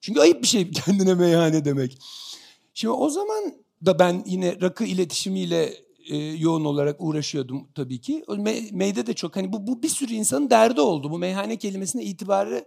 Çünkü 0.00 0.20
ayıp 0.20 0.42
bir 0.42 0.48
şey 0.48 0.70
kendine 0.86 1.14
meyhane 1.14 1.64
demek. 1.64 1.98
Şimdi 2.74 2.92
o 2.92 3.10
zaman 3.10 3.54
da 3.86 3.98
ben 3.98 4.22
yine 4.26 4.60
rakı 4.60 4.84
iletişimiyle 4.84 5.87
e, 6.08 6.16
yoğun 6.16 6.64
olarak 6.64 6.96
uğraşıyordum 7.00 7.68
tabii 7.74 8.00
ki. 8.00 8.24
Me, 8.28 8.60
meyde 8.72 9.06
de 9.06 9.14
çok 9.14 9.36
hani 9.36 9.52
bu, 9.52 9.66
bu 9.66 9.82
bir 9.82 9.88
sürü 9.88 10.12
insanın 10.12 10.50
derdi 10.50 10.80
oldu. 10.80 11.10
Bu 11.10 11.18
meyhane 11.18 11.56
kelimesine 11.56 12.04
itibarı 12.04 12.64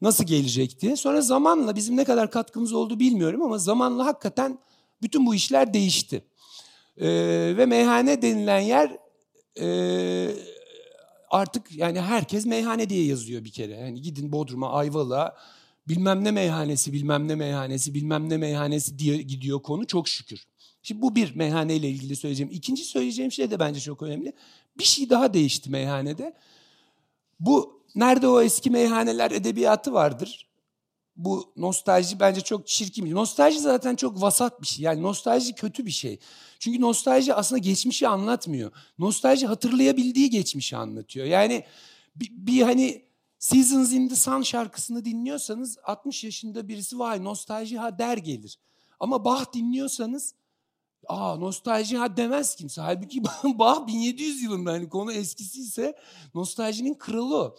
nasıl 0.00 0.24
gelecek 0.24 0.80
diye. 0.80 0.96
Sonra 0.96 1.20
zamanla 1.20 1.76
bizim 1.76 1.96
ne 1.96 2.04
kadar 2.04 2.30
katkımız 2.30 2.72
oldu 2.72 3.00
bilmiyorum 3.00 3.42
ama 3.42 3.58
zamanla 3.58 4.06
hakikaten 4.06 4.58
bütün 5.02 5.26
bu 5.26 5.34
işler 5.34 5.74
değişti. 5.74 6.24
E, 6.96 7.08
ve 7.56 7.66
meyhane 7.66 8.22
denilen 8.22 8.60
yer 8.60 8.96
e, 9.60 9.68
artık 11.30 11.72
yani 11.72 12.00
herkes 12.00 12.46
meyhane 12.46 12.90
diye 12.90 13.04
yazıyor 13.06 13.44
bir 13.44 13.50
kere. 13.50 13.72
Yani 13.72 14.02
gidin 14.02 14.32
Bodrum'a, 14.32 14.72
Ayvalık'a 14.72 15.36
bilmem 15.88 16.24
ne 16.24 16.30
meyhanesi, 16.30 16.92
bilmem 16.92 17.28
ne 17.28 17.34
meyhanesi, 17.34 17.94
bilmem 17.94 18.30
ne 18.30 18.36
meyhanesi 18.36 18.98
diye 18.98 19.16
gidiyor 19.16 19.62
konu 19.62 19.86
çok 19.86 20.08
şükür. 20.08 20.46
Şimdi 20.82 21.02
bu 21.02 21.14
bir 21.14 21.36
meyhaneyle 21.36 21.88
ilgili 21.88 22.16
söyleyeceğim. 22.16 22.52
İkinci 22.52 22.84
söyleyeceğim 22.84 23.32
şey 23.32 23.50
de 23.50 23.58
bence 23.58 23.80
çok 23.80 24.02
önemli. 24.02 24.32
Bir 24.78 24.84
şey 24.84 25.10
daha 25.10 25.34
değişti 25.34 25.70
meyhanede. 25.70 26.34
Bu 27.40 27.82
nerede 27.94 28.28
o 28.28 28.42
eski 28.42 28.70
meyhaneler 28.70 29.30
edebiyatı 29.30 29.92
vardır. 29.92 30.50
Bu 31.16 31.52
nostalji 31.56 32.20
bence 32.20 32.40
çok 32.40 32.66
çirkin 32.66 33.04
bir 33.04 33.14
Nostalji 33.14 33.60
zaten 33.60 33.96
çok 33.96 34.22
vasat 34.22 34.62
bir 34.62 34.66
şey. 34.66 34.84
Yani 34.84 35.02
nostalji 35.02 35.54
kötü 35.54 35.86
bir 35.86 35.90
şey. 35.90 36.18
Çünkü 36.58 36.80
nostalji 36.80 37.34
aslında 37.34 37.58
geçmişi 37.58 38.08
anlatmıyor. 38.08 38.72
Nostalji 38.98 39.46
hatırlayabildiği 39.46 40.30
geçmişi 40.30 40.76
anlatıyor. 40.76 41.26
Yani 41.26 41.64
bir, 42.16 42.30
bir 42.30 42.62
hani 42.62 43.02
Seasons 43.38 43.92
in 43.92 44.08
the 44.08 44.16
Sun 44.16 44.42
şarkısını 44.42 45.04
dinliyorsanız 45.04 45.78
60 45.84 46.24
yaşında 46.24 46.68
birisi 46.68 46.98
vay 46.98 47.24
nostalji 47.24 47.78
ha 47.78 47.98
der 47.98 48.16
gelir. 48.16 48.58
Ama 49.00 49.24
Bach 49.24 49.52
dinliyorsanız 49.52 50.34
aa 51.10 51.36
nostalji 51.36 51.96
ha 51.96 52.16
demez 52.16 52.54
kimse. 52.54 52.80
Halbuki 52.80 53.22
Bach 53.44 53.86
1700 53.86 54.42
yılında 54.42 54.72
hani 54.72 54.88
konu 54.88 55.12
eskisi 55.12 55.60
ise 55.60 55.96
nostaljinin 56.34 56.94
kralı 56.94 57.34
o 57.36 57.56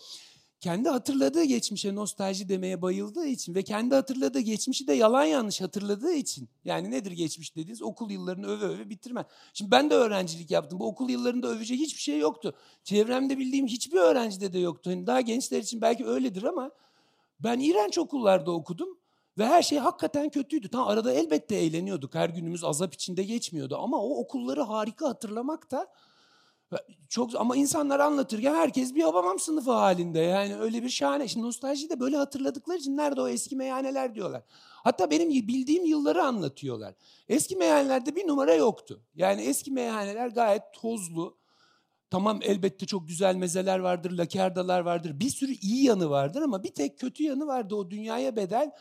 kendi 0.61 0.89
hatırladığı 0.89 1.43
geçmişe 1.43 1.95
nostalji 1.95 2.49
demeye 2.49 2.81
bayıldığı 2.81 3.25
için 3.25 3.55
ve 3.55 3.63
kendi 3.63 3.95
hatırladığı 3.95 4.39
geçmişi 4.39 4.87
de 4.87 4.93
yalan 4.93 5.23
yanlış 5.23 5.61
hatırladığı 5.61 6.13
için. 6.13 6.49
Yani 6.65 6.91
nedir 6.91 7.11
geçmiş 7.11 7.55
dediğiniz 7.55 7.81
okul 7.81 8.11
yıllarını 8.11 8.47
öve 8.47 8.65
öve 8.65 8.89
bitirme. 8.89 9.25
Şimdi 9.53 9.71
ben 9.71 9.89
de 9.89 9.95
öğrencilik 9.95 10.51
yaptım. 10.51 10.79
Bu 10.79 10.87
okul 10.87 11.09
yıllarında 11.09 11.47
övecek 11.47 11.79
hiçbir 11.79 12.01
şey 12.01 12.19
yoktu. 12.19 12.53
Çevremde 12.83 13.37
bildiğim 13.37 13.67
hiçbir 13.67 13.97
öğrencide 13.97 14.53
de 14.53 14.59
yoktu. 14.59 14.89
Hani 14.89 15.07
daha 15.07 15.21
gençler 15.21 15.59
için 15.59 15.81
belki 15.81 16.05
öyledir 16.05 16.43
ama 16.43 16.71
ben 17.39 17.59
iğrenç 17.59 17.97
okullarda 17.97 18.51
okudum. 18.51 18.97
Ve 19.37 19.45
her 19.45 19.61
şey 19.61 19.77
hakikaten 19.77 20.29
kötüydü. 20.29 20.69
Tam 20.69 20.87
arada 20.87 21.13
elbette 21.13 21.55
eğleniyorduk. 21.55 22.15
Her 22.15 22.29
günümüz 22.29 22.63
azap 22.63 22.93
içinde 22.93 23.23
geçmiyordu. 23.23 23.77
Ama 23.77 23.97
o 23.97 24.17
okulları 24.17 24.61
harika 24.61 25.09
hatırlamak 25.09 25.71
da 25.71 25.87
çok 27.09 27.35
ama 27.35 27.55
insanlar 27.55 27.99
anlatırken 27.99 28.53
herkes 28.55 28.95
bir 28.95 29.03
babam 29.03 29.39
sınıfı 29.39 29.71
halinde. 29.71 30.19
Yani 30.19 30.55
öyle 30.55 30.83
bir 30.83 30.89
şahane. 30.89 31.27
Şimdi 31.27 31.45
nostalji 31.45 31.89
de 31.89 31.99
böyle 31.99 32.17
hatırladıkları 32.17 32.77
için 32.77 32.97
nerede 32.97 33.21
o 33.21 33.27
eski 33.27 33.55
meyhaneler 33.55 34.15
diyorlar. 34.15 34.43
Hatta 34.83 35.11
benim 35.11 35.29
bildiğim 35.29 35.85
yılları 35.85 36.23
anlatıyorlar. 36.23 36.93
Eski 37.29 37.55
meyhanelerde 37.55 38.15
bir 38.15 38.27
numara 38.27 38.53
yoktu. 38.53 39.01
Yani 39.15 39.41
eski 39.41 39.71
meyhaneler 39.71 40.27
gayet 40.27 40.63
tozlu. 40.73 41.37
Tamam 42.09 42.39
elbette 42.43 42.85
çok 42.85 43.07
güzel 43.07 43.35
mezeler 43.35 43.79
vardır, 43.79 44.11
lakerdalar 44.11 44.79
vardır. 44.79 45.19
Bir 45.19 45.29
sürü 45.29 45.51
iyi 45.51 45.83
yanı 45.83 46.09
vardır 46.09 46.41
ama 46.41 46.63
bir 46.63 46.73
tek 46.73 46.99
kötü 46.99 47.23
yanı 47.23 47.47
vardı 47.47 47.75
o 47.75 47.91
dünyaya 47.91 48.35
bedel. 48.35 48.71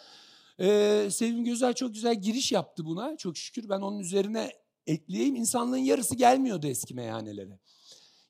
Ee, 0.61 1.09
Sevim 1.11 1.45
Gözel 1.45 1.75
çok 1.75 1.95
güzel 1.95 2.21
giriş 2.21 2.52
yaptı 2.52 2.85
buna. 2.85 3.17
Çok 3.17 3.37
şükür 3.37 3.69
ben 3.69 3.81
onun 3.81 3.99
üzerine 3.99 4.52
ekleyeyim. 4.87 5.37
İnsanlığın 5.37 5.76
yarısı 5.76 6.14
gelmiyordu 6.14 6.67
eski 6.67 6.95
meyhanelere. 6.95 7.59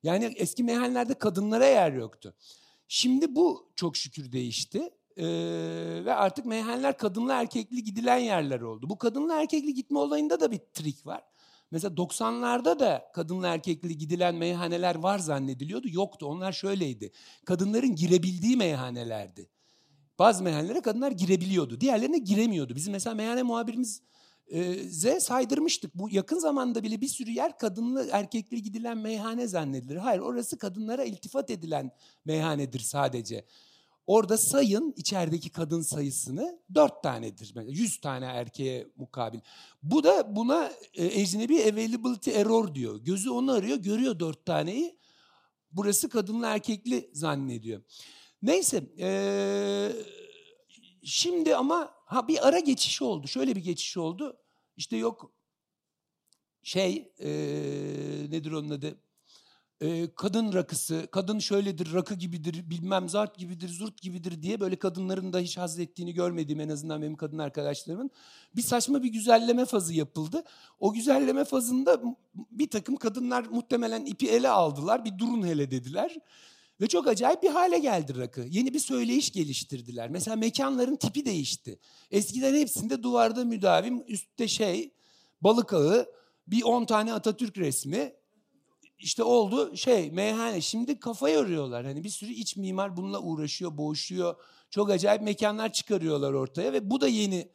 Yani 0.02 0.32
eski 0.36 0.64
meyhanelerde 0.64 1.14
kadınlara 1.14 1.66
yer 1.66 1.92
yoktu. 1.92 2.34
Şimdi 2.88 3.34
bu 3.34 3.72
çok 3.76 3.96
şükür 3.96 4.32
değişti. 4.32 4.90
Ee, 5.16 5.24
ve 6.04 6.14
artık 6.14 6.46
meyhaneler 6.46 6.96
kadınlı 6.96 7.32
erkekli 7.32 7.84
gidilen 7.84 8.18
yerler 8.18 8.60
oldu. 8.60 8.90
Bu 8.90 8.98
kadınlı 8.98 9.32
erkekli 9.34 9.74
gitme 9.74 9.98
olayında 9.98 10.40
da 10.40 10.50
bir 10.50 10.60
trik 10.74 11.06
var. 11.06 11.24
Mesela 11.70 11.94
90'larda 11.94 12.78
da 12.78 13.10
kadınlı 13.14 13.46
erkekli 13.46 13.98
gidilen 13.98 14.34
meyhaneler 14.34 14.94
var 14.94 15.18
zannediliyordu. 15.18 15.88
Yoktu. 15.90 16.26
Onlar 16.26 16.52
şöyleydi. 16.52 17.12
Kadınların 17.44 17.94
girebildiği 17.94 18.56
meyhanelerdi. 18.56 19.48
Bazı 20.20 20.44
meyhanelere 20.44 20.80
kadınlar 20.80 21.12
girebiliyordu. 21.12 21.80
Diğerlerine 21.80 22.18
giremiyordu. 22.18 22.76
Bizim 22.76 22.92
mesela 22.92 23.14
meyhane 23.14 23.42
muhabirimiz 23.42 24.02
Z 24.88 25.06
saydırmıştık. 25.20 25.94
Bu 25.94 26.10
yakın 26.10 26.38
zamanda 26.38 26.82
bile 26.82 27.00
bir 27.00 27.08
sürü 27.08 27.30
yer 27.30 27.58
kadınlı 27.58 28.08
erkekli 28.12 28.62
gidilen 28.62 28.98
meyhane 28.98 29.48
zannedilir. 29.48 29.96
Hayır 29.96 30.20
orası 30.20 30.58
kadınlara 30.58 31.04
iltifat 31.04 31.50
edilen 31.50 31.90
meyhanedir 32.24 32.80
sadece. 32.80 33.44
Orada 34.06 34.38
sayın 34.38 34.94
içerideki 34.96 35.50
kadın 35.50 35.82
sayısını 35.82 36.58
dört 36.74 37.02
tanedir. 37.02 37.54
Yüz 37.68 38.00
tane 38.00 38.24
erkeğe 38.24 38.86
mukabil. 38.96 39.40
Bu 39.82 40.04
da 40.04 40.36
buna 40.36 40.72
e, 40.94 41.06
ecnebi 41.06 41.62
availability 41.62 42.30
error 42.30 42.74
diyor. 42.74 42.96
Gözü 43.04 43.30
onu 43.30 43.52
arıyor, 43.52 43.76
görüyor 43.76 44.18
dört 44.18 44.46
taneyi. 44.46 44.98
Burası 45.72 46.08
kadınlı 46.08 46.46
erkekli 46.46 47.10
zannediyor. 47.12 47.82
Neyse, 48.42 48.84
ee, 48.98 49.92
şimdi 51.04 51.56
ama 51.56 51.94
ha 52.06 52.28
bir 52.28 52.48
ara 52.48 52.58
geçiş 52.58 53.02
oldu. 53.02 53.28
Şöyle 53.28 53.56
bir 53.56 53.64
geçiş 53.64 53.96
oldu. 53.96 54.36
İşte 54.76 54.96
yok 54.96 55.32
şey 56.62 57.12
e, 57.18 57.30
nedir 58.30 58.52
onun 58.52 58.70
adı? 58.70 58.96
E, 59.80 60.14
kadın 60.14 60.52
rakısı, 60.52 61.08
kadın 61.10 61.38
şöyledir, 61.38 61.92
rakı 61.92 62.14
gibidir, 62.14 62.70
bilmem 62.70 63.08
zart 63.08 63.38
gibidir, 63.38 63.68
zurt 63.68 64.02
gibidir 64.02 64.42
diye 64.42 64.60
böyle 64.60 64.76
kadınların 64.76 65.32
da 65.32 65.38
hiç 65.38 65.58
haz 65.58 65.78
ettiğini 65.78 66.14
görmediğim 66.14 66.60
en 66.60 66.68
azından 66.68 67.02
benim 67.02 67.16
kadın 67.16 67.38
arkadaşlarımın 67.38 68.10
bir 68.56 68.62
saçma 68.62 69.02
bir 69.02 69.08
güzelleme 69.08 69.64
fazı 69.64 69.94
yapıldı. 69.94 70.44
O 70.80 70.92
güzelleme 70.92 71.44
fazında 71.44 72.00
bir 72.34 72.70
takım 72.70 72.96
kadınlar 72.96 73.44
muhtemelen 73.44 74.04
ipi 74.06 74.28
ele 74.30 74.48
aldılar, 74.48 75.04
bir 75.04 75.18
durun 75.18 75.46
hele 75.46 75.70
dediler. 75.70 76.16
Ve 76.80 76.86
çok 76.86 77.06
acayip 77.06 77.42
bir 77.42 77.48
hale 77.48 77.78
geldi 77.78 78.16
rakı. 78.18 78.40
Yeni 78.50 78.74
bir 78.74 78.78
söyleyiş 78.78 79.32
geliştirdiler. 79.32 80.10
Mesela 80.10 80.36
mekanların 80.36 80.96
tipi 80.96 81.24
değişti. 81.24 81.78
Eskiden 82.10 82.54
hepsinde 82.54 83.02
duvarda 83.02 83.44
müdavim, 83.44 84.04
üstte 84.08 84.48
şey, 84.48 84.92
balık 85.40 85.72
ağı, 85.72 86.06
bir 86.46 86.62
on 86.62 86.84
tane 86.84 87.12
Atatürk 87.12 87.58
resmi. 87.58 88.12
İşte 88.98 89.22
oldu 89.22 89.76
şey 89.76 90.10
meyhane. 90.10 90.60
Şimdi 90.60 91.00
kafa 91.00 91.30
yoruyorlar. 91.30 91.84
Hani 91.84 92.04
bir 92.04 92.08
sürü 92.08 92.32
iç 92.32 92.56
mimar 92.56 92.96
bununla 92.96 93.20
uğraşıyor, 93.20 93.76
boğuşuyor. 93.76 94.34
Çok 94.70 94.90
acayip 94.90 95.22
mekanlar 95.22 95.72
çıkarıyorlar 95.72 96.32
ortaya 96.32 96.72
ve 96.72 96.90
bu 96.90 97.00
da 97.00 97.08
yeni 97.08 97.48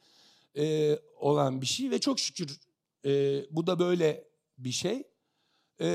e, 0.58 0.96
olan 1.20 1.62
bir 1.62 1.66
şey 1.66 1.92
ve 1.92 2.00
çok 2.00 2.20
şükür 2.20 2.60
e, 3.06 3.42
bu 3.52 3.68
da 3.68 3.80
böyle 3.80 4.28
bir 4.58 4.72
şey. 4.72 5.04
E, 5.82 5.88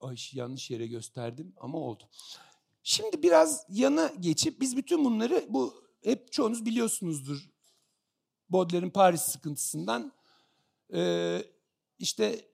Ay 0.00 0.16
yanlış 0.32 0.70
yere 0.70 0.86
gösterdim 0.86 1.54
ama 1.56 1.78
oldu. 1.78 2.04
Şimdi 2.82 3.22
biraz 3.22 3.66
yana 3.68 4.12
geçip 4.20 4.60
biz 4.60 4.76
bütün 4.76 5.04
bunları 5.04 5.46
bu 5.48 5.84
hep 6.04 6.32
çoğunuz 6.32 6.66
biliyorsunuzdur. 6.66 7.50
Baudelaire'in 8.48 8.90
Paris 8.90 9.22
sıkıntısından 9.22 10.12
e, 10.94 11.42
işte 11.98 12.48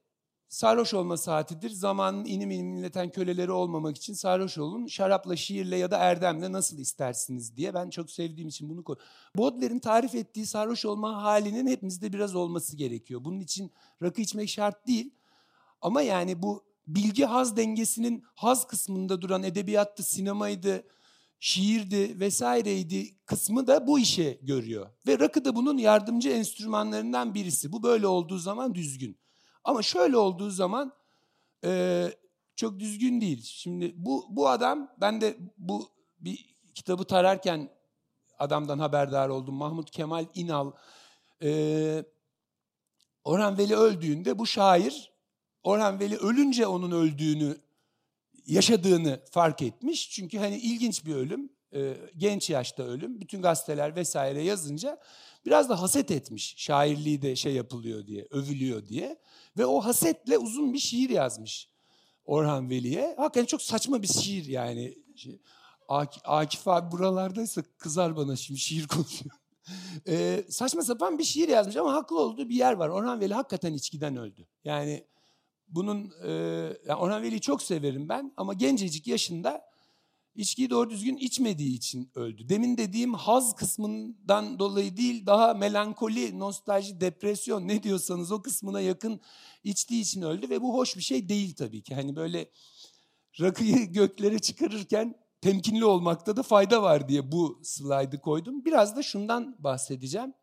sarhoş 0.48 0.94
olma 0.94 1.16
saatidir. 1.16 1.70
Zamanın 1.70 2.24
inim 2.24 2.50
inim 2.50 2.76
inleten 2.76 3.10
köleleri 3.10 3.52
olmamak 3.52 3.96
için 3.96 4.14
sarhoş 4.14 4.58
olun. 4.58 4.86
Şarapla, 4.86 5.36
şiirle 5.36 5.76
ya 5.76 5.90
da 5.90 5.96
erdemle 5.96 6.52
nasıl 6.52 6.78
istersiniz 6.78 7.56
diye. 7.56 7.74
Ben 7.74 7.90
çok 7.90 8.10
sevdiğim 8.10 8.48
için 8.48 8.70
bunu 8.70 8.84
koy. 8.84 8.96
Baudelaire'in 9.38 9.78
tarif 9.78 10.14
ettiği 10.14 10.46
sarhoş 10.46 10.84
olma 10.84 11.22
halinin 11.22 11.66
hepimizde 11.66 12.12
biraz 12.12 12.34
olması 12.34 12.76
gerekiyor. 12.76 13.24
Bunun 13.24 13.40
için 13.40 13.72
rakı 14.02 14.20
içmek 14.20 14.48
şart 14.48 14.86
değil. 14.86 15.14
Ama 15.80 16.02
yani 16.02 16.42
bu 16.42 16.64
bilgi 16.86 17.24
haz 17.24 17.56
dengesinin 17.56 18.24
haz 18.34 18.66
kısmında 18.66 19.22
duran 19.22 19.42
edebiyattı, 19.42 20.02
sinemaydı, 20.02 20.84
şiirdi 21.40 22.20
vesaireydi 22.20 23.16
kısmı 23.26 23.66
da 23.66 23.86
bu 23.86 23.98
işe 23.98 24.38
görüyor. 24.42 24.90
Ve 25.06 25.18
rakı 25.18 25.44
da 25.44 25.56
bunun 25.56 25.78
yardımcı 25.78 26.30
enstrümanlarından 26.30 27.34
birisi. 27.34 27.72
Bu 27.72 27.82
böyle 27.82 28.06
olduğu 28.06 28.38
zaman 28.38 28.74
düzgün. 28.74 29.18
Ama 29.64 29.82
şöyle 29.82 30.16
olduğu 30.16 30.50
zaman 30.50 30.92
e, 31.64 32.06
çok 32.56 32.80
düzgün 32.80 33.20
değil. 33.20 33.42
Şimdi 33.42 33.92
bu, 33.96 34.26
bu 34.30 34.48
adam, 34.48 34.90
ben 35.00 35.20
de 35.20 35.36
bu 35.58 35.88
bir 36.20 36.56
kitabı 36.74 37.04
tararken 37.04 37.70
adamdan 38.38 38.78
haberdar 38.78 39.28
oldum. 39.28 39.54
Mahmut 39.54 39.90
Kemal 39.90 40.26
İnal. 40.34 40.72
E, 41.42 42.04
Orhan 43.24 43.58
Veli 43.58 43.76
öldüğünde 43.76 44.38
bu 44.38 44.46
şair 44.46 45.13
Orhan 45.64 46.00
Veli 46.00 46.16
ölünce 46.16 46.66
onun 46.66 46.90
öldüğünü 46.90 47.56
yaşadığını 48.46 49.20
fark 49.30 49.62
etmiş. 49.62 50.10
Çünkü 50.10 50.38
hani 50.38 50.56
ilginç 50.56 51.06
bir 51.06 51.14
ölüm, 51.14 51.50
e, 51.74 51.96
genç 52.16 52.50
yaşta 52.50 52.82
ölüm. 52.82 53.20
Bütün 53.20 53.42
gazeteler 53.42 53.96
vesaire 53.96 54.42
yazınca 54.42 55.00
biraz 55.46 55.68
da 55.68 55.82
haset 55.82 56.10
etmiş. 56.10 56.54
Şairliği 56.56 57.22
de 57.22 57.36
şey 57.36 57.54
yapılıyor 57.54 58.06
diye, 58.06 58.26
övülüyor 58.30 58.86
diye. 58.86 59.18
Ve 59.58 59.66
o 59.66 59.80
hasetle 59.80 60.38
uzun 60.38 60.72
bir 60.72 60.78
şiir 60.78 61.10
yazmış 61.10 61.68
Orhan 62.26 62.70
Veli'ye. 62.70 63.14
Hakikaten 63.16 63.46
çok 63.46 63.62
saçma 63.62 64.02
bir 64.02 64.08
şiir 64.08 64.44
yani. 64.44 64.98
Akif 66.24 66.68
abi 66.68 66.92
buralardaysa 66.92 67.62
kızar 67.78 68.16
bana 68.16 68.36
şimdi 68.36 68.60
şiir 68.60 68.86
konuşuyor. 68.86 69.36
ee, 70.08 70.44
saçma 70.48 70.82
sapan 70.82 71.18
bir 71.18 71.24
şiir 71.24 71.48
yazmış 71.48 71.76
ama 71.76 71.92
haklı 71.92 72.20
olduğu 72.20 72.48
bir 72.48 72.54
yer 72.54 72.72
var. 72.72 72.88
Orhan 72.88 73.20
Veli 73.20 73.34
hakikaten 73.34 73.72
içkiden 73.72 74.16
öldü. 74.16 74.46
Yani 74.64 75.04
bunun 75.74 76.12
e, 76.22 76.30
yani 76.88 76.98
Orhan 76.98 77.22
Veli'yi 77.22 77.40
çok 77.40 77.62
severim 77.62 78.08
ben 78.08 78.32
ama 78.36 78.54
gencecik 78.54 79.06
yaşında 79.06 79.74
içkiyi 80.34 80.70
doğru 80.70 80.90
düzgün 80.90 81.16
içmediği 81.16 81.76
için 81.76 82.10
öldü. 82.14 82.48
Demin 82.48 82.76
dediğim 82.76 83.14
haz 83.14 83.54
kısmından 83.54 84.58
dolayı 84.58 84.96
değil 84.96 85.26
daha 85.26 85.54
melankoli, 85.54 86.38
nostalji, 86.38 87.00
depresyon 87.00 87.68
ne 87.68 87.82
diyorsanız 87.82 88.32
o 88.32 88.42
kısmına 88.42 88.80
yakın 88.80 89.20
içtiği 89.64 90.00
için 90.00 90.22
öldü 90.22 90.50
ve 90.50 90.62
bu 90.62 90.74
hoş 90.74 90.96
bir 90.96 91.02
şey 91.02 91.28
değil 91.28 91.54
tabii 91.54 91.82
ki. 91.82 91.94
Hani 91.94 92.16
böyle 92.16 92.50
rakıyı 93.40 93.76
göklere 93.92 94.38
çıkarırken 94.38 95.14
temkinli 95.40 95.84
olmakta 95.84 96.36
da 96.36 96.42
fayda 96.42 96.82
var 96.82 97.08
diye 97.08 97.32
bu 97.32 97.60
slaydı 97.62 98.20
koydum. 98.20 98.64
Biraz 98.64 98.96
da 98.96 99.02
şundan 99.02 99.56
bahsedeceğim. 99.58 100.34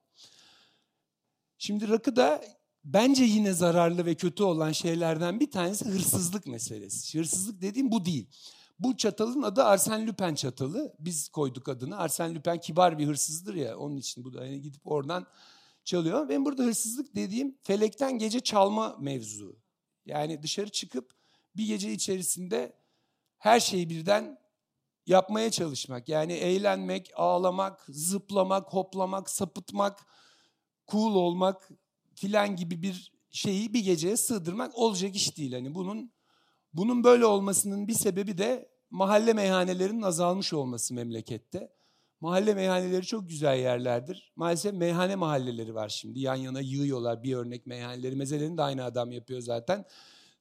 Şimdi 1.58 1.90
rakı 1.90 2.16
da 2.16 2.42
bence 2.84 3.24
yine 3.24 3.54
zararlı 3.54 4.06
ve 4.06 4.16
kötü 4.16 4.44
olan 4.44 4.72
şeylerden 4.72 5.40
bir 5.40 5.52
tanesi 5.52 5.86
hırsızlık 5.86 6.48
meselesi. 6.48 7.20
Hırsızlık 7.20 7.62
dediğim 7.62 7.92
bu 7.92 8.06
değil. 8.06 8.28
Bu 8.80 8.98
çatalın 8.98 9.42
adı 9.42 9.64
Arsen 9.64 10.08
Lupin 10.08 10.36
çatalı. 10.36 10.96
Biz 11.00 11.30
koyduk 11.30 11.70
adını. 11.70 11.98
Arsen 11.98 12.36
Lupin 12.36 12.58
kibar 12.58 13.00
bir 13.00 13.08
hırsızdır 13.08 13.54
ya. 13.54 13.78
Onun 13.78 13.98
için 13.98 14.24
bu 14.24 14.34
da 14.34 14.46
yani 14.46 14.62
gidip 14.62 14.88
oradan 14.88 15.28
çalıyor. 15.84 16.30
Ben 16.30 16.46
burada 16.46 16.64
hırsızlık 16.64 17.16
dediğim 17.16 17.58
felekten 17.64 18.18
gece 18.18 18.40
çalma 18.40 18.98
mevzu. 19.00 19.60
Yani 20.06 20.44
dışarı 20.44 20.70
çıkıp 20.70 21.12
bir 21.56 21.68
gece 21.68 21.92
içerisinde 21.92 22.74
her 23.38 23.60
şeyi 23.60 23.90
birden 23.90 24.40
yapmaya 25.06 25.52
çalışmak. 25.52 26.10
Yani 26.10 26.34
eğlenmek, 26.34 27.12
ağlamak, 27.16 27.86
zıplamak, 27.90 28.74
hoplamak, 28.74 29.30
sapıtmak, 29.30 30.06
cool 30.88 31.16
olmak 31.16 31.70
filan 32.22 32.56
gibi 32.56 32.82
bir 32.82 33.12
şeyi 33.30 33.74
bir 33.74 33.84
geceye 33.84 34.18
sığdırmak 34.18 34.78
olacak 34.78 35.16
iş 35.16 35.38
değil. 35.38 35.54
Hani 35.54 35.76
bunun 35.76 36.12
bunun 36.74 37.04
böyle 37.04 37.26
olmasının 37.26 37.88
bir 37.88 37.94
sebebi 37.94 38.38
de 38.38 38.70
mahalle 38.90 39.34
meyhanelerinin 39.34 40.02
azalmış 40.02 40.54
olması 40.54 40.94
memlekette. 40.94 41.74
Mahalle 42.20 42.54
meyhaneleri 42.54 43.06
çok 43.06 43.30
güzel 43.30 43.60
yerlerdir. 43.60 44.34
Maalesef 44.36 44.74
meyhane 44.74 45.16
mahalleleri 45.16 45.76
var 45.76 45.90
şimdi. 45.90 46.20
Yan 46.20 46.36
yana 46.36 46.60
yığıyorlar 46.60 47.24
bir 47.24 47.36
örnek 47.36 47.66
meyhaneleri. 47.66 48.16
Mezelerini 48.16 48.58
de 48.58 48.62
aynı 48.62 48.84
adam 48.84 49.12
yapıyor 49.12 49.42
zaten. 49.42 49.86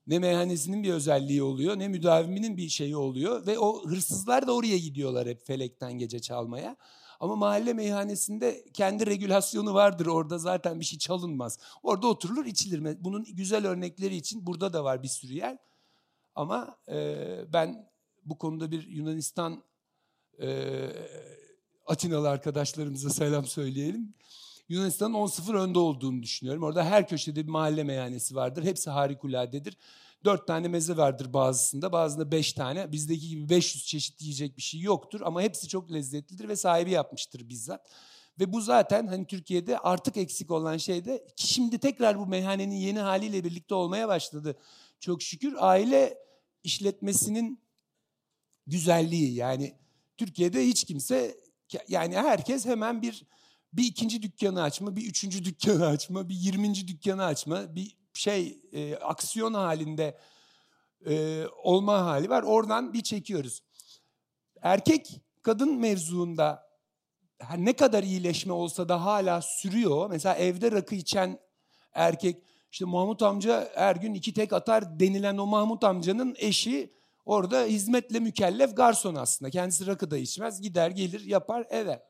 Ne 0.07 0.19
meyhanesinin 0.19 0.83
bir 0.83 0.93
özelliği 0.93 1.43
oluyor 1.43 1.79
ne 1.79 1.89
müdaviminin 1.89 2.57
bir 2.57 2.69
şeyi 2.69 2.97
oluyor. 2.97 3.47
Ve 3.47 3.59
o 3.59 3.89
hırsızlar 3.91 4.47
da 4.47 4.55
oraya 4.55 4.79
gidiyorlar 4.79 5.29
hep 5.29 5.47
felekten 5.47 5.93
gece 5.93 6.19
çalmaya. 6.19 6.77
Ama 7.21 7.37
mahalle 7.37 7.73
meyhanesinde 7.73 8.65
kendi 8.75 9.07
regülasyonu 9.07 9.75
vardır. 9.75 10.07
Orada 10.07 10.39
zaten 10.39 10.81
bir 10.81 10.85
şey 10.85 10.99
çalınmaz. 10.99 11.59
Orada 11.83 12.07
oturulur 12.07 12.47
içilir. 12.47 13.05
Bunun 13.05 13.25
güzel 13.25 13.67
örnekleri 13.67 14.17
için 14.17 14.47
burada 14.47 14.73
da 14.73 14.85
var 14.85 15.03
bir 15.03 15.09
sürü 15.09 15.33
yer. 15.33 15.59
Ama 16.35 16.77
e, 16.89 17.27
ben 17.53 17.91
bu 18.25 18.39
konuda 18.39 18.71
bir 18.71 18.89
Yunanistan 18.89 19.63
e, 20.43 20.89
Atinalı 21.87 22.29
arkadaşlarımıza 22.29 23.11
selam 23.11 23.47
söyleyelim. 23.47 24.15
Yunanistan'ın 24.69 25.15
10-0 25.15 25.57
önde 25.57 25.79
olduğunu 25.79 26.23
düşünüyorum. 26.23 26.63
Orada 26.63 26.85
her 26.85 27.09
köşede 27.09 27.47
bir 27.47 27.51
mahalle 27.51 27.85
meyhanesi 27.85 28.35
vardır. 28.35 28.65
Hepsi 28.65 28.91
harikuladedir. 28.91 29.77
Dört 30.25 30.47
tane 30.47 30.69
meze 30.69 30.97
vardır 30.97 31.33
bazısında, 31.33 31.93
bazısında 31.93 32.33
beş 32.33 32.53
tane. 32.53 32.93
Bizdeki 32.93 33.29
gibi 33.29 33.49
500 33.49 33.87
çeşit 33.87 34.23
yiyecek 34.23 34.57
bir 34.57 34.63
şey 34.63 34.81
yoktur 34.81 35.21
ama 35.25 35.43
hepsi 35.43 35.69
çok 35.69 35.93
lezzetlidir 35.93 36.49
ve 36.49 36.57
sahibi 36.57 36.91
yapmıştır 36.91 37.49
bizzat. 37.49 37.91
Ve 38.41 38.53
bu 38.53 38.61
zaten 38.61 39.07
hani 39.07 39.27
Türkiye'de 39.27 39.79
artık 39.79 40.17
eksik 40.17 40.51
olan 40.51 40.77
şey 40.77 41.05
de 41.05 41.27
ki 41.37 41.53
şimdi 41.53 41.79
tekrar 41.79 42.19
bu 42.19 42.27
meyhanenin 42.27 42.75
yeni 42.75 42.99
haliyle 43.01 43.45
birlikte 43.45 43.75
olmaya 43.75 44.09
başladı. 44.09 44.57
Çok 45.01 45.23
şükür 45.23 45.55
aile 45.59 46.19
işletmesinin 46.65 47.61
güzelliği 48.67 49.35
yani 49.35 49.75
Türkiye'de 50.17 50.67
hiç 50.67 50.85
kimse 50.85 51.41
yani 51.89 52.17
herkes 52.17 52.67
hemen 52.67 53.03
bir 53.03 53.25
bir 53.73 53.85
ikinci 53.85 54.23
dükkanı 54.23 54.63
açma, 54.63 54.97
bir 54.97 55.07
üçüncü 55.07 55.45
dükkanı 55.45 55.87
açma, 55.87 56.29
bir 56.29 56.35
yirminci 56.35 56.89
dükkanı 56.89 57.25
açma, 57.25 57.75
bir 57.75 57.97
şey 58.15 58.61
e, 58.73 58.97
aksiyon 58.97 59.55
halinde 59.55 60.19
e, 61.07 61.45
olma 61.63 62.05
hali 62.05 62.31
var. 62.31 62.43
Oradan 62.43 62.93
bir 62.93 63.03
çekiyoruz. 63.03 63.63
Erkek 64.63 65.21
kadın 65.43 65.75
mevzuunda 65.75 66.71
ne 67.57 67.73
kadar 67.73 68.03
iyileşme 68.03 68.53
olsa 68.53 68.89
da 68.89 69.05
hala 69.05 69.43
sürüyor. 69.43 70.11
Mesela 70.11 70.35
evde 70.35 70.73
rakı 70.73 70.95
içen 70.95 71.39
erkek 71.93 72.43
işte 72.73 72.85
Mahmut 72.85 73.23
amca 73.23 73.71
her 73.75 73.97
gün 73.97 74.15
iki 74.15 74.35
tek 74.35 74.53
atar 74.53 75.01
denilen 75.01 75.39
o 75.39 75.47
Mahmut 75.47 75.85
amcanın 75.85 76.35
eşi 76.39 76.95
orada 77.25 77.65
hizmetle 77.65 78.21
mükellef 78.21 78.77
garson 78.77 79.15
aslında. 79.15 79.51
Kendisi 79.51 79.87
rakı 79.87 80.11
da 80.11 80.19
içmez 80.19 80.61
gider 80.61 80.91
gelir 80.91 81.21
yapar 81.21 81.67
eve. 81.71 82.03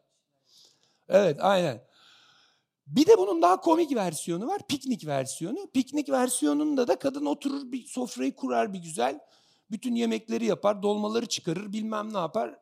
Evet 1.08 1.36
aynen. 1.40 1.89
Bir 2.90 3.06
de 3.06 3.18
bunun 3.18 3.42
daha 3.42 3.60
komik 3.60 3.94
versiyonu 3.94 4.46
var. 4.46 4.60
Piknik 4.68 5.06
versiyonu. 5.06 5.70
Piknik 5.74 6.10
versiyonunda 6.10 6.88
da 6.88 6.98
kadın 6.98 7.26
oturur 7.26 7.72
bir 7.72 7.86
sofrayı 7.86 8.36
kurar 8.36 8.72
bir 8.72 8.78
güzel. 8.78 9.20
Bütün 9.70 9.94
yemekleri 9.94 10.44
yapar, 10.44 10.82
dolmaları 10.82 11.26
çıkarır, 11.26 11.72
bilmem 11.72 12.14
ne 12.14 12.18
yapar. 12.18 12.58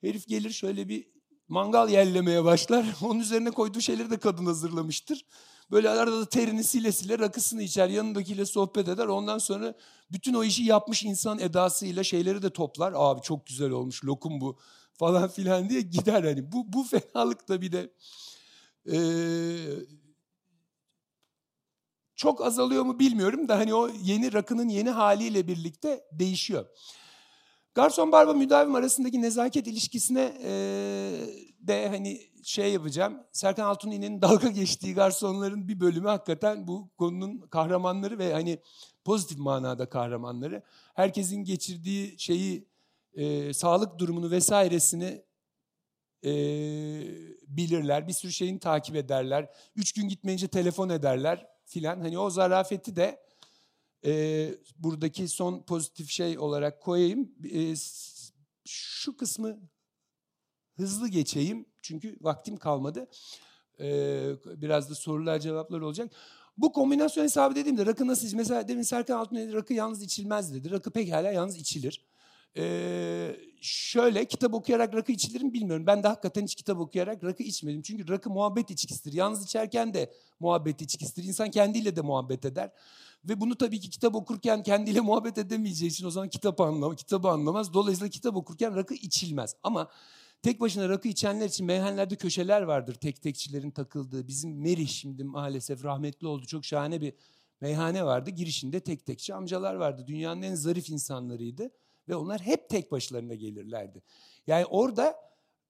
Herif 0.00 0.28
gelir 0.28 0.50
şöyle 0.50 0.88
bir 0.88 1.08
mangal 1.48 1.88
yerlemeye 1.88 2.44
başlar. 2.44 2.86
Onun 3.02 3.20
üzerine 3.20 3.50
koyduğu 3.50 3.80
şeyleri 3.80 4.10
de 4.10 4.18
kadın 4.18 4.46
hazırlamıştır. 4.46 5.24
Böyle 5.70 5.90
arada 5.90 6.20
da 6.20 6.28
terini 6.28 6.64
sile 6.64 6.92
sile 6.92 7.18
rakısını 7.18 7.62
içer, 7.62 7.88
yanındakiyle 7.88 8.46
sohbet 8.46 8.88
eder. 8.88 9.06
Ondan 9.06 9.38
sonra 9.38 9.74
bütün 10.12 10.34
o 10.34 10.44
işi 10.44 10.64
yapmış 10.64 11.04
insan 11.04 11.38
edasıyla 11.38 12.04
şeyleri 12.04 12.42
de 12.42 12.50
toplar. 12.50 12.92
Abi 12.96 13.22
çok 13.22 13.46
güzel 13.46 13.70
olmuş 13.70 14.04
lokum 14.04 14.40
bu 14.40 14.58
falan 14.94 15.28
filan 15.28 15.68
diye 15.68 15.80
gider. 15.80 16.24
Hani 16.24 16.52
bu, 16.52 16.72
bu 16.72 16.84
fenalık 16.84 17.48
da 17.48 17.60
bir 17.60 17.72
de 17.72 17.90
ee, 18.92 18.98
çok 22.16 22.42
azalıyor 22.42 22.84
mu 22.84 22.98
bilmiyorum 22.98 23.48
da 23.48 23.58
hani 23.58 23.74
o 23.74 23.88
yeni 23.88 24.32
rakının 24.32 24.68
yeni 24.68 24.90
haliyle 24.90 25.48
birlikte 25.48 26.04
değişiyor. 26.12 26.66
Garson 27.74 28.12
barba 28.12 28.32
müdavim 28.32 28.74
arasındaki 28.74 29.22
nezaket 29.22 29.66
ilişkisine 29.66 30.32
e, 30.42 30.50
de 31.60 31.88
hani 31.88 32.20
şey 32.42 32.72
yapacağım. 32.72 33.22
Serkan 33.32 33.64
Altuni'nin 33.64 34.22
dalga 34.22 34.48
geçtiği 34.48 34.94
garsonların 34.94 35.68
bir 35.68 35.80
bölümü 35.80 36.08
hakikaten 36.08 36.66
bu 36.66 36.90
konunun 36.98 37.38
kahramanları 37.38 38.18
ve 38.18 38.32
hani 38.32 38.58
pozitif 39.04 39.38
manada 39.38 39.88
kahramanları. 39.88 40.62
Herkesin 40.94 41.44
geçirdiği 41.44 42.18
şeyi, 42.18 42.68
e, 43.14 43.52
sağlık 43.52 43.98
durumunu 43.98 44.30
vesairesini 44.30 45.24
e, 46.24 46.30
bilirler. 47.48 48.08
Bir 48.08 48.12
sürü 48.12 48.32
şeyini 48.32 48.58
takip 48.58 48.96
ederler. 48.96 49.50
Üç 49.76 49.92
gün 49.92 50.08
gitmeyince 50.08 50.48
telefon 50.48 50.88
ederler 50.88 51.46
filan. 51.64 52.00
Hani 52.00 52.18
o 52.18 52.30
zarafeti 52.30 52.96
de 52.96 53.20
e, 54.04 54.50
buradaki 54.78 55.28
son 55.28 55.62
pozitif 55.62 56.10
şey 56.10 56.38
olarak 56.38 56.82
koyayım. 56.82 57.32
E, 57.52 57.74
şu 58.64 59.16
kısmı 59.16 59.60
hızlı 60.76 61.08
geçeyim 61.08 61.66
çünkü 61.82 62.16
vaktim 62.20 62.56
kalmadı. 62.56 63.08
Ee, 63.80 64.30
biraz 64.44 64.90
da 64.90 64.94
sorular 64.94 65.38
cevaplar 65.38 65.80
olacak. 65.80 66.12
Bu 66.58 66.72
kombinasyon 66.72 67.24
hesabı 67.24 67.54
dediğimde 67.54 67.86
rakı 67.86 68.06
nasıl? 68.06 68.36
Mesela 68.36 68.68
demin 68.68 68.82
Serkan 68.82 69.28
dedi 69.30 69.52
rakı 69.52 69.74
yalnız 69.74 70.02
içilmez 70.02 70.54
dedi. 70.54 70.70
Rakı 70.70 70.90
pekala 70.90 71.30
yalnız 71.30 71.56
içilir. 71.56 72.04
Ee, 72.56 73.36
şöyle 73.60 74.24
kitap 74.24 74.54
okuyarak 74.54 74.94
rakı 74.94 75.12
içilir 75.12 75.42
mi 75.42 75.52
bilmiyorum. 75.52 75.86
Ben 75.86 76.02
de 76.02 76.08
hakikaten 76.08 76.42
hiç 76.42 76.54
kitap 76.54 76.78
okuyarak 76.80 77.24
rakı 77.24 77.42
içmedim. 77.42 77.82
Çünkü 77.82 78.08
rakı 78.08 78.30
muhabbet 78.30 78.70
içkisidir. 78.70 79.12
Yalnız 79.12 79.44
içerken 79.44 79.94
de 79.94 80.12
muhabbet 80.40 80.82
içkisidir. 80.82 81.28
İnsan 81.28 81.50
kendiyle 81.50 81.96
de 81.96 82.00
muhabbet 82.00 82.44
eder. 82.44 82.70
Ve 83.24 83.40
bunu 83.40 83.54
tabii 83.54 83.80
ki 83.80 83.90
kitap 83.90 84.14
okurken 84.14 84.62
kendiyle 84.62 85.00
muhabbet 85.10 85.38
edemeyeceği 85.38 85.90
için 85.90 86.06
o 86.06 86.10
zaman 86.10 86.28
kitap 86.28 86.60
anlamaz, 86.60 86.96
kitabı 86.96 87.28
anlamaz. 87.28 87.74
Dolayısıyla 87.74 88.10
kitap 88.10 88.36
okurken 88.36 88.76
rakı 88.76 88.94
içilmez. 88.94 89.56
Ama 89.62 89.90
tek 90.42 90.60
başına 90.60 90.88
rakı 90.88 91.08
içenler 91.08 91.46
için 91.46 91.66
meyhanelerde 91.66 92.16
köşeler 92.16 92.62
vardır. 92.62 92.94
Tek 92.94 93.22
tekçilerin 93.22 93.70
takıldığı. 93.70 94.28
Bizim 94.28 94.60
Merih 94.60 94.88
şimdi 94.88 95.24
maalesef 95.24 95.84
rahmetli 95.84 96.26
oldu. 96.26 96.46
Çok 96.46 96.64
şahane 96.64 97.00
bir 97.00 97.12
meyhane 97.60 98.04
vardı. 98.04 98.30
Girişinde 98.30 98.80
tek 98.80 99.06
tekçi 99.06 99.34
amcalar 99.34 99.74
vardı. 99.74 100.04
Dünyanın 100.06 100.42
en 100.42 100.54
zarif 100.54 100.90
insanlarıydı. 100.90 101.70
Ve 102.08 102.16
onlar 102.16 102.40
hep 102.40 102.68
tek 102.68 102.92
başlarına 102.92 103.34
gelirlerdi. 103.34 104.02
Yani 104.46 104.66
orada 104.66 105.16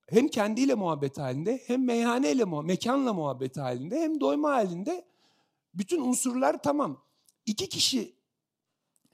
hem 0.07 0.29
kendiyle 0.29 0.75
muhabbet 0.75 1.19
halinde 1.19 1.63
hem 1.67 1.85
meyhaneyle, 1.85 2.45
mekanla 2.45 3.13
muhabbet 3.13 3.57
halinde 3.57 4.01
hem 4.01 4.21
doyma 4.21 4.51
halinde 4.51 5.05
bütün 5.75 6.01
unsurlar 6.01 6.63
tamam. 6.63 7.05
İki 7.47 7.69
kişi 7.69 8.19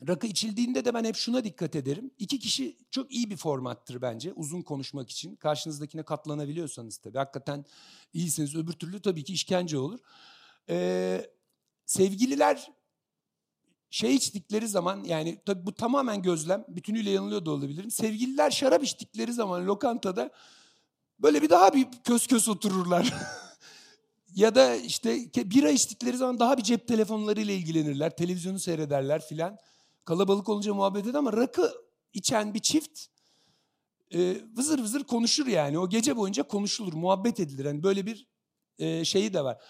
rakı 0.09 0.27
içildiğinde 0.27 0.85
de 0.85 0.95
ben 0.95 1.05
hep 1.05 1.17
şuna 1.17 1.45
dikkat 1.45 1.77
ederim. 1.77 2.11
İki 2.19 2.39
kişi 2.39 2.77
çok 2.91 3.13
iyi 3.13 3.31
bir 3.31 3.37
formattır 3.37 4.03
bence 4.03 4.33
uzun 4.33 4.63
konuşmak 4.63 5.11
için. 5.11 5.37
Karşınızdakine 5.37 6.03
katlanabiliyorsanız 6.03 6.97
tabii. 6.97 7.19
Hakikaten 7.19 7.65
iyisiniz 8.13 8.57
öbür 8.57 8.73
türlü 8.73 9.03
tabii 9.03 9.25
ki 9.25 9.33
işkence 9.33 9.79
olur. 9.79 10.01
Ee, 10.69 11.31
sevgililer 11.87 12.73
şey 13.95 14.15
içtikleri 14.15 14.69
zaman 14.69 15.05
yani 15.05 15.39
tabii 15.47 15.67
bu 15.67 15.75
tamamen 15.75 16.23
gözlem. 16.23 16.65
Bütünüyle 16.69 17.11
yanılıyor 17.11 17.45
da 17.45 17.51
olabilirim. 17.51 17.91
Sevgililer 17.91 18.51
şarap 18.51 18.85
içtikleri 18.85 19.33
zaman 19.33 19.67
lokantada 19.67 20.31
böyle 21.19 21.43
bir 21.43 21.51
daha 21.51 21.75
bir 21.75 21.87
kös 22.05 22.27
kös 22.27 22.49
otururlar. 22.49 23.15
ya 24.35 24.55
da 24.55 24.77
işte 24.77 25.17
bira 25.37 25.71
içtikleri 25.71 26.17
zaman 26.17 26.39
daha 26.39 26.59
bir 26.59 26.63
cep 26.63 26.89
telefonlarıyla 26.89 27.55
ilgilenirler. 27.55 28.17
Televizyonu 28.17 28.59
seyrederler 28.59 29.27
filan. 29.27 29.57
Kalabalık 30.05 30.49
olunca 30.49 30.75
muhabbet 30.75 31.07
eder 31.07 31.19
ama 31.19 31.33
rakı 31.33 31.73
içen 32.13 32.55
bir 32.55 32.61
çift 32.61 33.01
e, 34.15 34.37
vızır 34.57 34.79
vızır 34.79 35.05
konuşur 35.05 35.47
yani. 35.47 35.79
O 35.79 35.89
gece 35.89 36.17
boyunca 36.17 36.43
konuşulur, 36.43 36.93
muhabbet 36.93 37.41
edilir. 37.41 37.65
Yani 37.65 37.83
böyle 37.83 38.07
bir 38.07 38.27
e, 38.79 39.05
şeyi 39.05 39.35
de 39.35 39.45
var. 39.45 39.63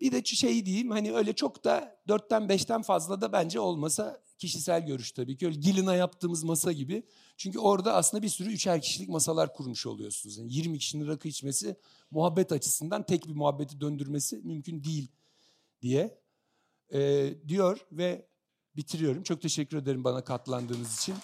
Bir 0.00 0.12
de 0.12 0.24
şey 0.24 0.66
diyeyim 0.66 0.90
hani 0.90 1.12
öyle 1.12 1.32
çok 1.32 1.64
da 1.64 1.98
dörtten 2.08 2.48
beşten 2.48 2.82
fazla 2.82 3.20
da 3.20 3.32
bence 3.32 3.60
olmasa 3.60 4.22
kişisel 4.38 4.86
görüş 4.86 5.12
tabii 5.12 5.36
ki. 5.36 5.46
Öyle 5.46 5.58
Gilina 5.58 5.94
yaptığımız 5.94 6.44
masa 6.44 6.72
gibi. 6.72 7.02
Çünkü 7.36 7.58
orada 7.58 7.94
aslında 7.94 8.22
bir 8.22 8.28
sürü 8.28 8.52
üçer 8.52 8.80
kişilik 8.80 9.08
masalar 9.08 9.54
kurmuş 9.54 9.86
oluyorsunuz. 9.86 10.38
Yani 10.38 10.52
20 10.52 10.78
kişinin 10.78 11.06
rakı 11.06 11.28
içmesi 11.28 11.76
muhabbet 12.10 12.52
açısından 12.52 13.06
tek 13.06 13.28
bir 13.28 13.34
muhabbeti 13.34 13.80
döndürmesi 13.80 14.36
mümkün 14.36 14.84
değil 14.84 15.08
diye 15.82 16.20
e, 16.92 17.30
diyor 17.48 17.86
ve 17.92 18.28
bitiriyorum. 18.76 19.22
Çok 19.22 19.42
teşekkür 19.42 19.76
ederim 19.76 20.04
bana 20.04 20.24
katlandığınız 20.24 20.98
için. 20.98 21.14